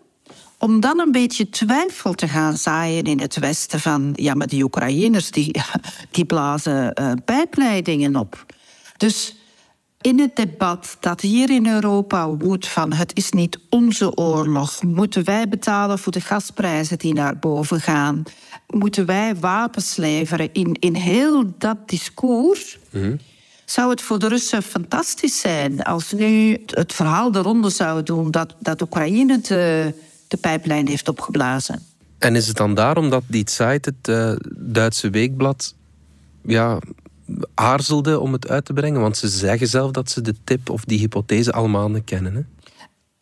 om 0.58 0.80
dan 0.80 0.98
een 0.98 1.12
beetje 1.12 1.48
twijfel 1.48 2.14
te 2.14 2.28
gaan 2.28 2.56
zaaien 2.56 3.04
in 3.04 3.20
het 3.20 3.38
Westen 3.38 3.80
van... 3.80 4.12
ja, 4.14 4.34
maar 4.34 4.46
die 4.46 4.62
Oekraïners 4.62 5.30
die, 5.30 5.60
die 6.10 6.24
blazen 6.24 6.92
eh, 6.92 7.12
pijpleidingen 7.24 8.16
op. 8.16 8.46
Dus 8.96 9.36
in 10.00 10.18
het 10.18 10.36
debat 10.36 10.96
dat 11.00 11.20
hier 11.20 11.50
in 11.50 11.66
Europa 11.66 12.28
woedt 12.28 12.68
van... 12.68 12.92
het 12.92 13.16
is 13.16 13.30
niet 13.30 13.58
onze 13.68 14.16
oorlog, 14.16 14.82
moeten 14.82 15.24
wij 15.24 15.48
betalen 15.48 15.98
voor 15.98 16.12
de 16.12 16.20
gasprijzen 16.20 16.98
die 16.98 17.14
naar 17.14 17.38
boven 17.38 17.80
gaan... 17.80 18.22
moeten 18.66 19.06
wij 19.06 19.36
wapens 19.36 19.96
leveren 19.96 20.48
in, 20.52 20.76
in 20.80 20.94
heel 20.94 21.52
dat 21.58 21.88
discours... 21.88 22.78
Zou 23.70 23.90
het 23.90 24.02
voor 24.02 24.18
de 24.18 24.28
Russen 24.28 24.62
fantastisch 24.62 25.40
zijn 25.40 25.82
als 25.82 26.12
nu 26.12 26.62
het 26.66 26.92
verhaal 26.92 27.30
de 27.32 27.38
ronde 27.38 27.70
zou 27.70 28.02
doen 28.02 28.30
dat, 28.30 28.54
dat 28.58 28.82
Oekraïne 28.82 29.40
de, 29.40 29.94
de 30.28 30.36
pijplijn 30.36 30.88
heeft 30.88 31.08
opgeblazen? 31.08 31.82
En 32.18 32.36
is 32.36 32.46
het 32.46 32.56
dan 32.56 32.74
daarom 32.74 33.10
dat 33.10 33.22
die 33.26 33.50
Zeit, 33.50 33.84
het 33.84 34.08
eh, 34.08 34.32
Duitse 34.56 35.10
weekblad, 35.10 35.74
ja, 36.42 36.78
aarzelde 37.54 38.20
om 38.20 38.32
het 38.32 38.48
uit 38.48 38.64
te 38.64 38.72
brengen? 38.72 39.00
Want 39.00 39.16
ze 39.16 39.28
zeggen 39.28 39.66
zelf 39.66 39.90
dat 39.90 40.10
ze 40.10 40.20
de 40.20 40.34
tip 40.44 40.70
of 40.70 40.84
die 40.84 40.98
hypothese 40.98 41.52
allemaal 41.52 41.90
niet 41.90 42.04
kennen. 42.04 42.34
Hè? 42.34 42.40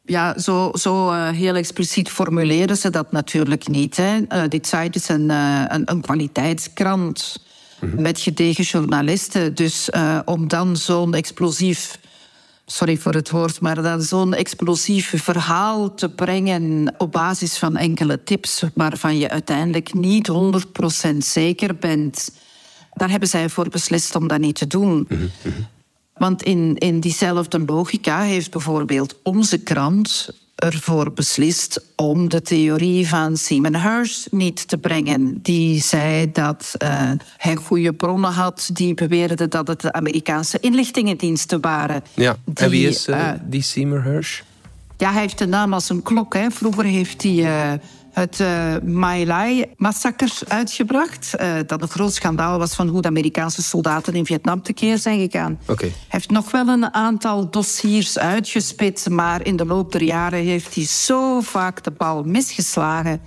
Ja, 0.05 0.39
zo, 0.39 0.71
zo 0.75 1.11
eh, 1.11 1.29
heel 1.31 1.55
expliciet 1.55 2.11
formuleren 2.11 2.77
ze 2.77 2.91
dat 2.91 3.13
natuurlijk 3.13 3.69
niet. 3.69 3.97
Hè. 3.97 4.19
Eh, 4.29 4.43
die 4.49 4.67
Zeit 4.67 4.95
is 4.95 5.09
een, 5.09 5.31
een, 5.31 5.83
een 5.85 6.01
kwaliteitskrant 6.01 7.47
met 7.81 8.21
gedegen 8.21 8.65
journalisten. 8.65 9.55
Dus 9.55 9.91
eh, 9.91 10.19
om 10.25 10.49
dan 10.49 10.77
zo'n 10.77 11.15
explosief... 11.15 11.99
Sorry 12.71 12.97
voor 12.97 13.15
het 13.15 13.31
woord, 13.31 13.61
maar 13.61 13.83
dan 13.83 14.03
zo'n 14.03 14.35
explosief 14.35 15.13
verhaal 15.17 15.95
te 15.95 16.09
brengen 16.09 16.95
op 16.99 17.13
basis 17.13 17.59
van 17.59 17.77
enkele 17.77 18.23
tips, 18.25 18.63
waarvan 18.75 19.19
je 19.19 19.29
uiteindelijk 19.29 19.95
niet 19.95 20.31
100% 21.13 21.17
zeker 21.19 21.77
bent, 21.77 22.31
daar 22.95 23.11
hebben 23.11 23.29
zij 23.29 23.49
voor 23.49 23.69
beslist 23.69 24.15
om 24.15 24.29
dat 24.29 24.41
niet 24.41 24.55
te 24.55 24.67
doen. 24.67 25.09
Want 26.15 26.43
in, 26.43 26.77
in 26.79 27.01
diezelfde 27.01 27.59
logica 27.59 28.21
heeft 28.21 28.51
bijvoorbeeld 28.51 29.15
onze 29.23 29.59
krant 29.59 30.31
ervoor 30.59 31.13
beslist 31.13 31.85
om 31.97 32.29
de 32.29 32.43
theorie 32.43 33.09
van 33.09 33.37
Simon 33.37 33.77
Hirsch 33.77 34.27
niet 34.31 34.69
te 34.69 34.79
brengen. 34.79 35.39
Die 35.43 35.83
zei 35.83 36.33
dat 36.33 36.75
eh, 36.79 37.11
hij 37.37 37.55
goede 37.55 37.93
bronnen 37.93 38.33
had 38.33 38.71
die 38.73 38.95
beweerden 38.95 39.51
dat 39.51 39.69
het 39.69 39.81
de 39.81 39.93
Amerikaanse 39.93 40.59
inlichtingendiensten 40.61 41.61
waren. 41.61 42.03
Ja, 42.15 42.37
en 42.55 42.71
wie 42.71 42.89
is 42.89 43.07
eh, 43.07 43.29
eh, 43.29 43.41
die 43.45 43.63
Seymour 43.63 44.03
Hirsch? 44.03 44.41
ja, 44.97 45.13
hij 45.13 45.21
heeft 45.21 45.39
de 45.39 45.47
naam 45.47 45.73
als 45.73 45.89
een 45.89 46.03
klok. 46.03 46.35
Hè. 46.35 46.51
Vroeger 46.51 46.85
heeft 46.85 47.23
hij 47.23 47.81
het 48.19 48.39
uh, 48.41 48.75
My 48.83 49.25
Lai-massacre 49.25 50.31
uitgebracht. 50.49 51.35
eh, 51.35 51.55
dat 51.67 51.83
een 51.83 51.89
groot 51.89 52.15
schandaal 52.15 52.59
was 52.59 52.75
van 52.75 52.89
hoe 52.89 53.03
de 53.03 53.09
Amerikaanse 53.09 53.63
soldaten 53.63 54.15
in 54.15 54.27
Vietnam 54.27 54.63
tekeer 54.63 54.99
zijn 54.99 55.31
gegaan. 55.31 55.59
Oké. 55.67 55.85
Hij 55.85 55.95
heeft 56.09 56.31
nog 56.31 56.51
wel 56.51 56.69
een 56.69 56.95
aantal 56.95 57.51
dossiers 57.51 58.19
uitgespit, 58.19 59.09
maar 59.11 59.47
in 59.47 59.57
de 59.57 59.67
loop 59.67 59.93
der 59.93 60.03
jaren 60.03 60.45
heeft 60.45 60.75
hij 60.75 60.87
zo 60.87 61.41
vaak 61.41 61.85
de 61.85 61.91
bal 61.91 62.23
misgeslagen 62.23 63.21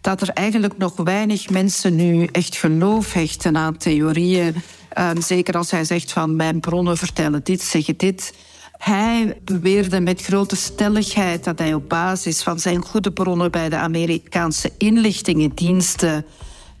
dat 0.00 0.20
er 0.20 0.28
eigenlijk 0.28 0.78
nog 0.78 0.96
weinig 0.96 1.50
mensen 1.50 1.96
nu 1.96 2.24
echt 2.24 2.56
geloof 2.56 3.12
hechten 3.12 3.56
aan 3.56 3.76
theorieën. 3.76 4.54
Ehm, 4.88 5.20
zeker 5.20 5.54
als 5.56 5.70
hij 5.70 5.84
zegt 5.84 6.12
van 6.12 6.36
mijn 6.36 6.60
bronnen 6.60 6.96
vertellen 6.96 7.40
dit, 7.44 7.62
zeggen 7.62 7.96
dit. 7.96 8.34
Hij 8.80 9.40
beweerde 9.44 10.00
met 10.00 10.22
grote 10.22 10.56
stelligheid 10.56 11.44
dat 11.44 11.58
hij 11.58 11.74
op 11.74 11.88
basis 11.88 12.42
van 12.42 12.58
zijn 12.58 12.82
goede 12.82 13.12
bronnen 13.12 13.50
bij 13.50 13.68
de 13.68 13.76
Amerikaanse 13.76 14.72
inlichtingendiensten 14.78 16.24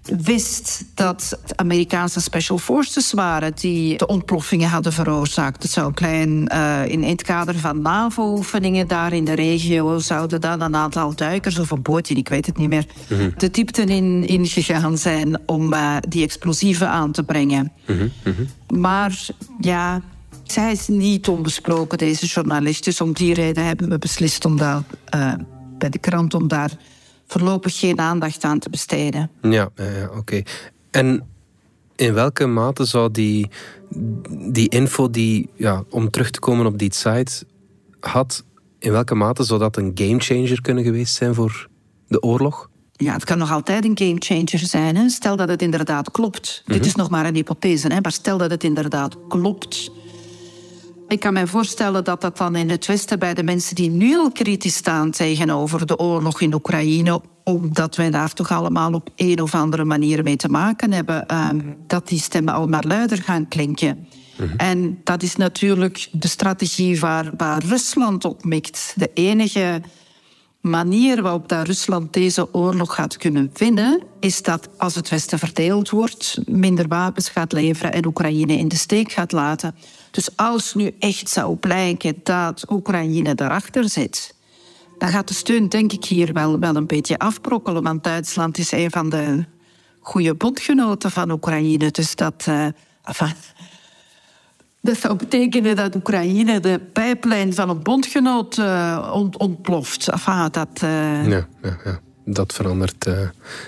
wist 0.02 0.84
dat 0.94 1.36
het 1.42 1.56
Amerikaanse 1.56 2.20
special 2.20 2.58
forces 2.58 3.12
waren 3.12 3.52
die 3.54 3.96
de 3.96 4.06
ontploffingen 4.06 4.68
hadden 4.68 4.92
veroorzaakt. 4.92 5.62
Het 5.62 5.72
zou 5.72 5.92
klein, 5.92 6.50
uh, 6.52 6.86
in 6.86 7.02
het 7.02 7.22
kader 7.22 7.54
van 7.54 7.82
NAVO-oefeningen 7.82 8.88
daar 8.88 9.12
in 9.12 9.24
de 9.24 9.34
regio 9.34 9.98
zouden 9.98 10.40
dan 10.40 10.60
een 10.60 10.76
aantal 10.76 11.14
duikers 11.14 11.58
of 11.58 11.70
een 11.70 11.82
bootje, 11.82 12.14
ik 12.14 12.28
weet 12.28 12.46
het 12.46 12.56
niet 12.56 12.68
meer, 12.68 12.86
mm 13.08 13.32
de 13.36 13.50
diepte 13.50 13.82
in, 13.82 14.26
ingegaan 14.26 14.98
zijn 14.98 15.40
om 15.46 15.72
uh, 15.72 15.96
die 16.08 16.24
explosieven 16.24 16.88
aan 16.88 17.12
te 17.12 17.22
brengen. 17.22 17.72
Mm 17.86 18.10
-hmm. 18.22 18.48
Maar 18.80 19.26
ja, 19.60 20.00
zij 20.50 20.72
is 20.72 20.88
niet 20.88 21.28
onbesproken, 21.28 21.98
deze 21.98 22.26
journalist. 22.26 22.84
Dus 22.84 23.00
om 23.00 23.12
die 23.12 23.34
reden 23.34 23.64
hebben 23.64 23.88
we 23.88 23.98
beslist 23.98 24.44
om 24.44 24.56
daar 24.56 24.82
uh, 25.14 25.34
bij 25.78 25.90
de 25.90 25.98
krant 25.98 26.34
om 26.34 26.48
daar 26.48 26.70
voorlopig 27.26 27.78
geen 27.78 27.98
aandacht 27.98 28.44
aan 28.44 28.58
te 28.58 28.70
besteden. 28.70 29.30
Ja, 29.42 29.70
ja 29.74 30.10
oké. 30.16 30.42
En 30.90 31.28
in 31.96 32.14
welke 32.14 32.46
mate 32.46 32.84
zou 32.84 33.10
die, 33.10 33.50
die 34.52 34.68
info 34.68 35.10
die, 35.10 35.50
ja, 35.54 35.84
om 35.90 36.10
terug 36.10 36.30
te 36.30 36.40
komen 36.40 36.66
op 36.66 36.78
die 36.78 36.94
site 36.94 37.44
had, 38.00 38.44
in 38.78 38.92
welke 38.92 39.14
mate 39.14 39.44
zou 39.44 39.60
dat 39.60 39.76
een 39.76 39.90
gamechanger 39.94 40.60
kunnen 40.60 40.84
geweest 40.84 41.14
zijn 41.14 41.34
voor 41.34 41.68
de 42.08 42.22
oorlog? 42.22 42.68
Ja, 42.92 43.12
het 43.12 43.24
kan 43.24 43.38
nog 43.38 43.52
altijd 43.52 43.84
een 43.84 43.98
gamechanger 43.98 44.66
zijn. 44.66 44.96
Hè? 44.96 45.08
Stel 45.08 45.36
dat 45.36 45.48
het 45.48 45.62
inderdaad 45.62 46.10
klopt. 46.10 46.62
Dit 46.66 46.76
mhm. 46.76 46.86
is 46.86 46.94
nog 46.94 47.10
maar 47.10 47.26
een 47.26 47.34
hypothese, 47.34 47.88
hè? 47.88 48.00
maar 48.00 48.12
stel 48.12 48.38
dat 48.38 48.50
het 48.50 48.64
inderdaad 48.64 49.16
klopt 49.28 49.90
ik 51.10 51.20
kan 51.20 51.32
me 51.32 51.46
voorstellen 51.46 52.04
dat 52.04 52.20
dat 52.20 52.36
dan 52.36 52.56
in 52.56 52.70
het 52.70 52.86
Westen 52.86 53.18
bij 53.18 53.34
de 53.34 53.42
mensen 53.42 53.74
die 53.74 53.90
nu 53.90 54.16
al 54.16 54.30
kritisch 54.30 54.74
staan 54.74 55.10
tegenover 55.10 55.86
de 55.86 55.98
oorlog 55.98 56.40
in 56.40 56.54
Oekraïne, 56.54 57.20
omdat 57.44 57.96
wij 57.96 58.10
daar 58.10 58.32
toch 58.32 58.50
allemaal 58.50 58.92
op 58.92 59.10
een 59.16 59.40
of 59.40 59.54
andere 59.54 59.84
manier 59.84 60.22
mee 60.22 60.36
te 60.36 60.48
maken 60.48 60.92
hebben, 60.92 61.26
ehm, 61.26 61.60
dat 61.86 62.08
die 62.08 62.18
stemmen 62.18 62.54
al 62.54 62.66
maar 62.66 62.84
luider 62.86 63.22
gaan 63.22 63.48
klinken. 63.48 64.06
Mhm. 64.36 64.56
En 64.56 65.00
dat 65.04 65.22
is 65.22 65.36
natuurlijk 65.36 66.08
de 66.12 66.28
strategie 66.28 67.00
waar, 67.00 67.30
waar 67.36 67.64
Rusland 67.64 68.24
op 68.24 68.44
mikt. 68.44 68.94
De 68.96 69.10
enige 69.14 69.82
manier 70.60 71.22
waarop 71.22 71.48
dat 71.48 71.66
Rusland 71.66 72.12
deze 72.12 72.54
oorlog 72.54 72.94
gaat 72.94 73.16
kunnen 73.16 73.50
winnen, 73.54 74.02
is 74.20 74.42
dat 74.42 74.68
als 74.76 74.94
het 74.94 75.08
Westen 75.08 75.38
verdeeld 75.38 75.90
wordt, 75.90 76.38
minder 76.46 76.88
wapens 76.88 77.28
gaat 77.28 77.52
leveren 77.52 77.92
en 77.92 78.06
Oekraïne 78.06 78.52
in 78.52 78.68
de 78.68 78.76
steek 78.76 79.12
gaat 79.12 79.32
laten. 79.32 79.74
Dus 80.10 80.36
als 80.36 80.74
nu 80.74 80.94
echt 80.98 81.28
zou 81.28 81.56
blijken 81.56 82.20
dat 82.22 82.64
Oekraïne 82.70 83.34
daarachter 83.34 83.88
zit, 83.88 84.34
dan 84.98 85.08
gaat 85.08 85.28
de 85.28 85.34
steun 85.34 85.68
denk 85.68 85.92
ik 85.92 86.04
hier 86.04 86.32
wel, 86.32 86.58
wel 86.58 86.76
een 86.76 86.86
beetje 86.86 87.18
afbrokkelen. 87.18 87.82
Want 87.82 88.04
Duitsland 88.04 88.58
is 88.58 88.72
een 88.72 88.90
van 88.90 89.08
de 89.08 89.44
goede 90.00 90.34
bondgenoten 90.34 91.10
van 91.10 91.30
Oekraïne. 91.30 91.90
Dus 91.90 92.14
dat, 92.14 92.46
uh, 92.48 92.66
dat 94.80 94.96
zou 94.96 95.16
betekenen 95.16 95.76
dat 95.76 95.94
Oekraïne 95.94 96.60
de 96.60 96.80
pijplijn 96.92 97.54
van 97.54 97.68
een 97.68 97.82
bondgenoot 97.82 98.56
uh, 98.56 99.10
ont, 99.14 99.36
ontploft. 99.36 100.08
Enfin, 100.08 100.48
dat, 100.50 100.68
uh, 100.84 101.28
ja, 101.28 101.46
ja, 101.62 101.78
ja, 101.84 102.00
dat 102.24 102.52
verandert 102.52 103.10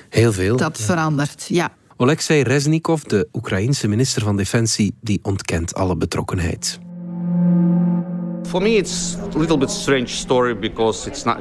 heel 0.09 0.33
veel. 0.33 0.57
Dat 0.57 0.81
verandert, 0.81 1.47
ja. 1.49 1.73
Oleksiy 1.97 2.41
Reznikov, 2.43 3.03
de 3.03 3.29
Oekraïense 3.33 3.89
minister 3.89 4.23
van 4.23 4.37
Defensie, 4.37 4.95
die 5.01 5.19
ontkent 5.23 5.75
alle 5.75 5.97
betrokkenheid. 5.97 6.79
For 8.47 8.63
me, 8.63 8.69
it's 8.69 9.17
a 9.35 9.39
little 9.39 9.59
bit 9.59 9.71
strange 9.71 10.07
story 10.09 10.59
because 10.59 11.09
it's 11.09 11.23
not 11.23 11.39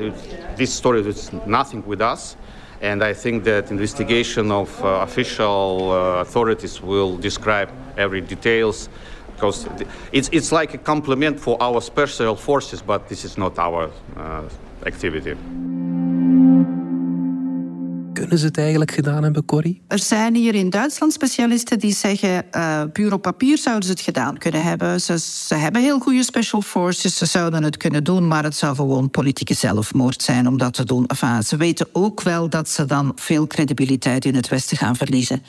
this 0.55 0.75
story 0.75 1.07
is 1.07 1.29
nothing 1.45 1.83
with 1.85 2.01
us, 2.01 2.35
and 2.81 3.01
I 3.03 3.13
think 3.13 3.43
that 3.43 3.69
investigation 3.69 4.51
of 4.51 4.69
uh, 4.83 5.01
official 5.03 5.91
uh, 5.91 6.19
authorities 6.19 6.79
will 6.79 7.17
describe 7.19 7.67
every 7.95 8.25
details 8.25 8.87
because 9.41 9.67
it's 10.11 10.29
it's 10.29 10.51
like 10.51 10.77
a 10.77 10.81
compliment 10.83 11.39
for 11.39 11.57
our 11.57 11.81
special 11.81 12.35
forces, 12.35 12.83
but 12.85 13.07
this 13.07 13.23
is 13.23 13.35
not 13.35 13.57
our 13.57 13.89
uh, 14.17 14.39
activity. 14.83 15.35
Kunnen 18.13 18.37
ze 18.39 18.45
het 18.45 18.57
eigenlijk 18.57 18.91
gedaan 18.91 19.23
hebben, 19.23 19.45
Corrie? 19.45 19.81
Er 19.87 19.99
zijn 19.99 20.35
hier 20.35 20.55
in 20.55 20.69
Duitsland 20.69 21.13
specialisten 21.13 21.79
die 21.79 21.93
zeggen... 21.93 22.45
Uh, 22.55 22.81
puur 22.93 23.13
op 23.13 23.21
papier 23.21 23.57
zouden 23.57 23.83
ze 23.83 23.91
het 23.91 24.01
gedaan 24.01 24.37
kunnen 24.37 24.63
hebben. 24.63 25.01
Ze, 25.01 25.19
ze 25.19 25.55
hebben 25.55 25.81
heel 25.81 25.99
goede 25.99 26.23
special 26.23 26.61
forces, 26.61 27.17
ze 27.17 27.25
zouden 27.25 27.63
het 27.63 27.77
kunnen 27.77 28.03
doen... 28.03 28.27
maar 28.27 28.43
het 28.43 28.55
zou 28.55 28.75
gewoon 28.75 29.09
politieke 29.09 29.53
zelfmoord 29.53 30.21
zijn 30.23 30.47
om 30.47 30.57
dat 30.57 30.73
te 30.73 30.85
doen. 30.85 31.05
Enfin, 31.05 31.43
ze 31.43 31.57
weten 31.57 31.87
ook 31.91 32.21
wel 32.21 32.49
dat 32.49 32.69
ze 32.69 32.85
dan 32.85 33.11
veel 33.15 33.47
credibiliteit 33.47 34.25
in 34.25 34.35
het 34.35 34.47
Westen 34.47 34.77
gaan 34.77 34.95
verliezen. 34.95 35.43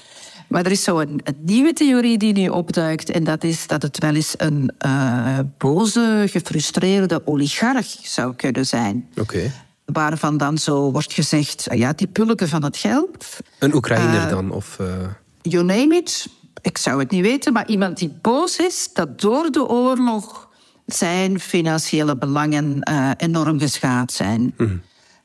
Maar 0.53 0.65
er 0.65 0.71
is 0.71 0.83
zo 0.83 0.99
een, 0.99 1.21
een, 1.25 1.37
nieuwe 1.45 1.73
theorie 1.73 2.19
die 2.19 2.33
nu 2.33 2.49
opduikt. 2.49 3.11
En 3.11 3.25
dat 3.25 3.45
is 3.45 3.67
dat 3.67 3.83
het 3.83 3.99
wel 3.99 4.15
eens 4.15 4.35
een 4.37 4.73
uh, 4.87 5.39
boze, 5.59 6.25
gefrustreerde 6.29 7.27
oligarch 7.27 7.97
zou 8.03 8.35
kunnen 8.35 8.67
zijn. 8.67 9.09
Oké 9.21 9.53
waarvan 9.85 10.37
dan 10.37 10.59
zo 10.59 10.91
wordt 10.91 11.13
gezegd, 11.13 11.67
ja, 11.71 11.93
die 11.93 12.07
pulken 12.07 12.49
van 12.49 12.65
het 12.65 12.77
geld. 12.77 13.39
Een 13.59 13.75
Oekraïner 13.75 14.23
uh, 14.23 14.29
dan? 14.29 14.51
Of, 14.51 14.79
uh... 14.81 14.87
You 15.43 15.65
name 15.65 15.97
it. 15.97 16.29
Ik 16.61 16.79
zou 16.79 16.99
het 17.01 17.11
niet 17.11 17.23
weten, 17.23 17.53
maar 17.53 17.69
iemand 17.69 17.97
die 17.99 18.19
boos 18.21 18.57
is 18.57 18.91
dat 18.93 19.21
door 19.21 19.51
de 19.51 19.69
oorlog 19.69 20.49
zijn 20.87 21.41
financiële 21.41 22.17
belangen 22.17 22.83
enorm 23.17 23.59
geschaad 23.59 24.13
zijn. 24.13 24.55
Mm. 24.57 24.83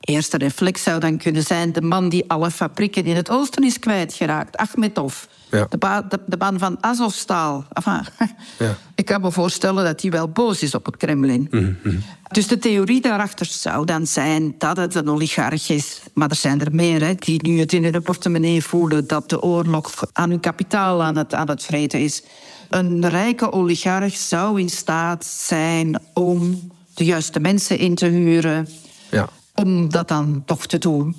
Eerste 0.08 0.36
reflex 0.36 0.82
zou 0.82 1.00
dan 1.00 1.18
kunnen 1.18 1.42
zijn 1.42 1.72
de 1.72 1.82
man 1.82 2.08
die 2.08 2.24
alle 2.30 2.50
fabrieken 2.50 3.04
in 3.04 3.16
het 3.16 3.30
oosten 3.30 3.64
is 3.64 3.78
kwijtgeraakt, 3.78 4.56
Achmetov. 4.56 5.24
Ja. 5.50 5.66
De, 5.68 5.78
ba 5.78 6.02
de, 6.02 6.20
de, 6.26 6.36
man 6.36 6.58
van 6.58 6.76
Azovstal. 6.80 7.64
Enfin, 7.72 8.04
ja. 8.58 8.76
Ik 8.94 9.04
kan 9.04 9.20
me 9.20 9.32
voorstellen 9.32 9.84
dat 9.84 10.02
hij 10.02 10.10
wel 10.10 10.28
boos 10.28 10.62
is 10.62 10.74
op 10.74 10.86
het 10.86 10.96
Kremlin. 10.96 11.48
Mm 11.50 11.76
-hmm. 11.82 12.02
Dus 12.28 12.46
de 12.46 12.58
theorie 12.58 13.00
daarachter 13.00 13.46
zou 13.46 13.84
dan 13.84 14.06
zijn 14.06 14.54
dat 14.58 14.76
het 14.76 14.94
een 14.94 15.08
oligarch 15.08 15.68
is. 15.68 16.00
Maar 16.14 16.30
er 16.30 16.36
zijn 16.36 16.60
er 16.60 16.74
meer 16.74 17.04
hè, 17.04 17.14
die 17.14 17.42
nu 17.48 17.58
het 17.58 17.72
in 17.72 17.84
hun 17.84 18.02
portemonnee 18.02 18.64
voelen... 18.64 19.06
dat 19.06 19.28
de 19.28 19.42
oorlog 19.42 20.04
aan 20.12 20.30
hun 20.30 20.40
kapitaal 20.40 21.02
aan 21.02 21.16
het, 21.16 21.34
aan 21.34 21.48
het 21.48 21.64
vreten 21.64 22.00
is. 22.00 22.22
Een 22.68 23.08
rijke 23.08 23.52
oligarch 23.52 24.16
zou 24.16 24.60
in 24.60 24.70
staat 24.70 25.24
zijn 25.26 26.00
om 26.14 26.70
de 26.94 27.04
juiste 27.04 27.40
mensen 27.40 27.78
in 27.78 27.94
te 27.94 28.06
huren... 28.06 28.68
Ja. 29.10 29.28
Om 29.58 29.90
dat 29.90 30.08
dan 30.08 30.42
toch 30.44 30.66
te 30.66 30.78
doen. 30.78 31.16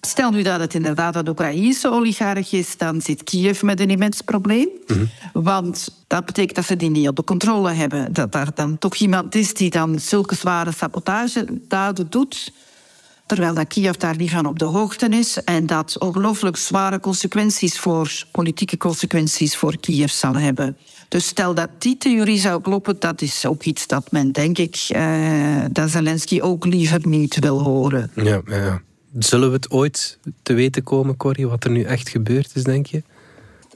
Stel 0.00 0.30
nu 0.30 0.42
dat 0.42 0.60
het 0.60 0.74
inderdaad 0.74 1.16
een 1.16 1.28
Oekraïnse 1.28 1.90
oligarch 1.90 2.52
is, 2.52 2.76
dan 2.76 3.00
zit 3.00 3.24
Kiev 3.24 3.62
met 3.62 3.80
een 3.80 3.90
immens 3.90 4.20
probleem. 4.20 4.68
Mhm. 4.86 5.04
Want 5.32 6.04
dat 6.06 6.26
betekent 6.26 6.54
dat 6.54 6.64
ze 6.64 6.76
die 6.76 6.90
niet 6.90 7.08
onder 7.08 7.24
controle 7.24 7.70
hebben. 7.70 8.12
Dat 8.12 8.32
daar 8.32 8.48
dan 8.54 8.78
toch 8.78 8.94
iemand 8.94 9.34
is 9.34 9.54
die 9.54 9.70
dan 9.70 9.98
zulke 9.98 10.34
zware 10.34 10.72
sabotagedaden 10.72 12.10
doet. 12.10 12.52
Terwijl 13.32 13.54
dat 13.54 13.66
Kiev 13.66 13.96
daar 13.96 14.16
niet 14.16 14.30
van 14.30 14.46
op 14.46 14.58
de 14.58 14.64
hoogte 14.64 15.08
is. 15.08 15.44
En 15.44 15.66
dat 15.66 15.98
ongelooflijk 15.98 16.56
zware 16.56 17.00
consequenties 17.00 17.78
voor, 17.78 18.24
politieke 18.30 18.76
consequenties 18.76 19.56
voor 19.56 19.76
Kiev 19.80 20.10
zal 20.10 20.34
hebben. 20.34 20.76
Dus 21.08 21.26
stel 21.26 21.54
dat 21.54 21.68
die 21.78 21.96
theorie 21.96 22.38
zou 22.38 22.62
kloppen, 22.62 22.96
dat 22.98 23.22
is 23.22 23.46
ook 23.46 23.62
iets 23.62 23.86
dat 23.86 24.10
men, 24.10 24.32
denk 24.32 24.58
ik, 24.58 24.88
uh, 24.96 25.64
dat 25.70 25.90
Zelensky 25.90 26.40
ook 26.40 26.64
liever 26.66 27.00
niet 27.08 27.38
wil 27.38 27.62
horen. 27.62 28.10
Ja, 28.14 28.40
ja. 28.46 28.82
Zullen 29.18 29.48
we 29.48 29.54
het 29.54 29.70
ooit 29.70 30.18
te 30.42 30.52
weten 30.52 30.82
komen, 30.82 31.16
Corrie, 31.16 31.48
wat 31.48 31.64
er 31.64 31.70
nu 31.70 31.82
echt 31.82 32.08
gebeurd 32.08 32.50
is, 32.54 32.64
denk 32.64 32.86
je? 32.86 33.02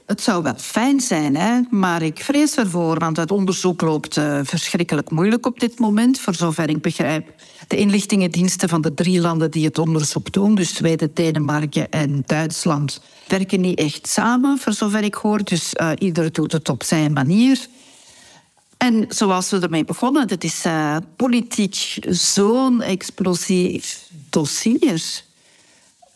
Het 0.05 0.21
zou 0.21 0.43
wel 0.43 0.57
fijn 0.57 0.99
zijn, 0.99 1.35
hè? 1.35 1.61
maar 1.69 2.01
ik 2.01 2.23
vrees 2.23 2.57
ervoor, 2.57 2.99
want 2.99 3.17
het 3.17 3.31
onderzoek 3.31 3.81
loopt 3.81 4.17
uh, 4.17 4.39
verschrikkelijk 4.43 5.09
moeilijk 5.09 5.45
op 5.45 5.59
dit 5.59 5.79
moment, 5.79 6.19
voor 6.19 6.35
zover 6.35 6.69
ik 6.69 6.81
begrijp. 6.81 7.33
De 7.67 7.77
inlichtingendiensten 7.77 8.69
van 8.69 8.81
de 8.81 8.93
drie 8.93 9.21
landen 9.21 9.51
die 9.51 9.65
het 9.65 9.77
onderzoek 9.77 10.31
doen, 10.31 10.55
dus 10.55 10.75
Zweden, 10.75 11.11
Denemarken 11.13 11.91
en 11.91 12.23
Duitsland, 12.25 13.01
werken 13.27 13.61
niet 13.61 13.79
echt 13.79 14.07
samen, 14.07 14.57
voor 14.57 14.73
zover 14.73 15.03
ik 15.03 15.13
hoor. 15.13 15.43
Dus 15.43 15.73
uh, 15.99 16.31
doet 16.31 16.51
het 16.51 16.69
op 16.69 16.83
zijn 16.83 17.13
manier. 17.13 17.67
En 18.77 19.05
zoals 19.09 19.49
we 19.49 19.59
ermee 19.59 19.85
begonnen, 19.85 20.29
het 20.29 20.43
is 20.43 20.65
uh, 20.65 20.97
politiek 21.15 21.97
zo'n 22.09 22.81
explosief 22.81 24.09
dossier 24.29 25.25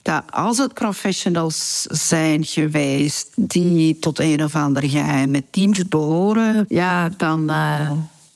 dat 0.02 0.24
als 0.30 0.58
het 0.58 0.74
professionals 0.74 1.82
zijn 1.90 2.46
geweest 2.46 3.30
die 3.36 4.00
tot 4.00 4.20
een 4.20 4.44
of 4.44 4.56
ander 4.56 4.90
geheime 4.90 5.44
dienst 5.50 5.90
behoren, 5.90 6.66
ja, 6.68 7.10
dan, 7.18 7.52
uh, 7.52 7.92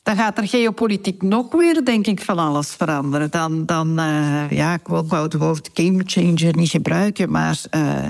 dan 0.06 0.16
gaat 0.16 0.38
er 0.38 0.48
geopolitiek 0.48 1.22
nog 1.22 1.52
weer, 1.52 1.86
denk 1.86 2.08
ik, 2.08 2.22
van 2.22 2.38
alles 2.38 2.70
veranderen. 2.70 3.32
Dan, 3.32 3.66
dan 3.66 4.00
uh, 4.00 4.52
ja, 4.52 4.74
ik 4.74 4.88
wil 4.88 5.08
het 5.10 5.34
woord 5.34 5.70
gamechanger 5.74 6.56
niet 6.56 6.70
gebruiken, 6.70 7.32
maar. 7.32 7.62
Uh, 7.72 8.08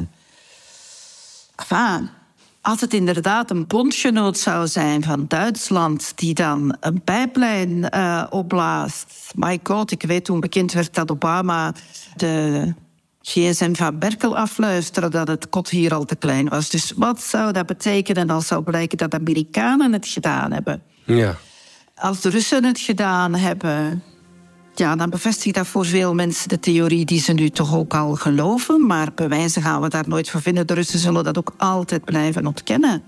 als 2.61 2.81
het 2.81 2.93
inderdaad 2.93 3.49
een 3.49 3.67
bondgenoot 3.67 4.37
zou 4.37 4.67
zijn 4.67 5.03
van 5.03 5.25
Duitsland 5.27 6.11
die 6.15 6.33
dan 6.33 6.77
een 6.79 7.01
pijplijn 7.01 7.89
uh, 7.95 8.23
opblaast. 8.29 9.31
My 9.35 9.59
god, 9.63 9.91
ik 9.91 10.01
weet 10.01 10.25
toen 10.25 10.39
bekend 10.39 10.73
werd 10.73 10.93
dat 10.93 11.11
Obama 11.11 11.73
de 12.15 12.73
gsm 13.21 13.73
van 13.73 13.99
Berkel 13.99 14.37
afluisteren 14.37 15.11
dat 15.11 15.27
het 15.27 15.49
kot 15.49 15.69
hier 15.69 15.93
al 15.93 16.05
te 16.05 16.15
klein 16.15 16.49
was. 16.49 16.69
Dus 16.69 16.93
wat 16.95 17.21
zou 17.21 17.51
dat 17.51 17.65
betekenen 17.65 18.29
als 18.29 18.47
zou 18.47 18.63
blijken 18.63 18.97
dat 18.97 19.13
Amerikanen 19.13 19.93
het 19.93 20.07
gedaan 20.07 20.51
hebben? 20.51 20.81
Ja. 21.03 21.37
Als 22.01 22.21
de 22.21 22.29
Russen 22.29 22.63
het 22.63 22.79
gedaan 22.79 23.35
hebben, 23.35 24.03
ja, 24.73 24.95
dan 24.95 25.09
bevestigt 25.09 25.55
dat 25.55 25.67
voor 25.67 25.85
veel 25.85 26.13
mensen 26.13 26.49
de 26.49 26.59
theorie 26.59 27.05
die 27.05 27.19
ze 27.19 27.33
nu 27.33 27.49
toch 27.49 27.75
ook 27.75 27.93
al 27.93 28.15
geloven. 28.15 28.85
Maar 28.85 29.11
bewijzen 29.13 29.61
gaan 29.61 29.81
we 29.81 29.89
daar 29.89 30.07
nooit 30.07 30.29
voor 30.29 30.41
vinden. 30.41 30.67
De 30.67 30.73
Russen 30.73 30.99
zullen 30.99 31.23
dat 31.23 31.37
ook 31.37 31.53
altijd 31.57 32.05
blijven 32.05 32.45
ontkennen. 32.45 33.03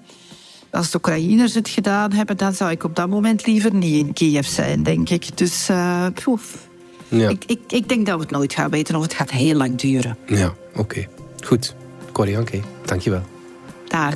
Als 0.71 0.91
de 0.91 0.97
Oekraïners 0.97 1.54
het 1.54 1.69
gedaan 1.69 2.12
hebben, 2.12 2.38
dan 2.38 2.54
zou 2.54 2.71
ik 2.71 2.84
op 2.84 2.95
dat 2.95 3.10
moment 3.10 3.45
liever 3.45 3.73
niet 3.73 4.06
in 4.06 4.13
Kiev 4.13 4.47
zijn, 4.47 4.84
denk 4.84 5.10
ik. 5.10 5.38
Dus 5.38 5.69
uh, 5.69 6.06
poef. 6.23 6.67
Ja. 7.08 7.30
Ik, 7.30 7.43
ik, 7.45 7.60
ik 7.67 7.89
denk 7.89 8.06
dat 8.06 8.15
we 8.15 8.21
het 8.21 8.32
nooit 8.32 8.54
gaan 8.54 8.69
weten 8.69 8.95
of 8.95 9.02
het 9.02 9.13
gaat 9.13 9.32
heel 9.32 9.56
lang 9.56 9.76
duren. 9.76 10.17
Ja, 10.26 10.54
oké. 10.76 11.08
Goed. 11.45 11.76
Corianke, 12.12 12.62
dankjewel. 12.86 13.23
Dag. 13.88 14.15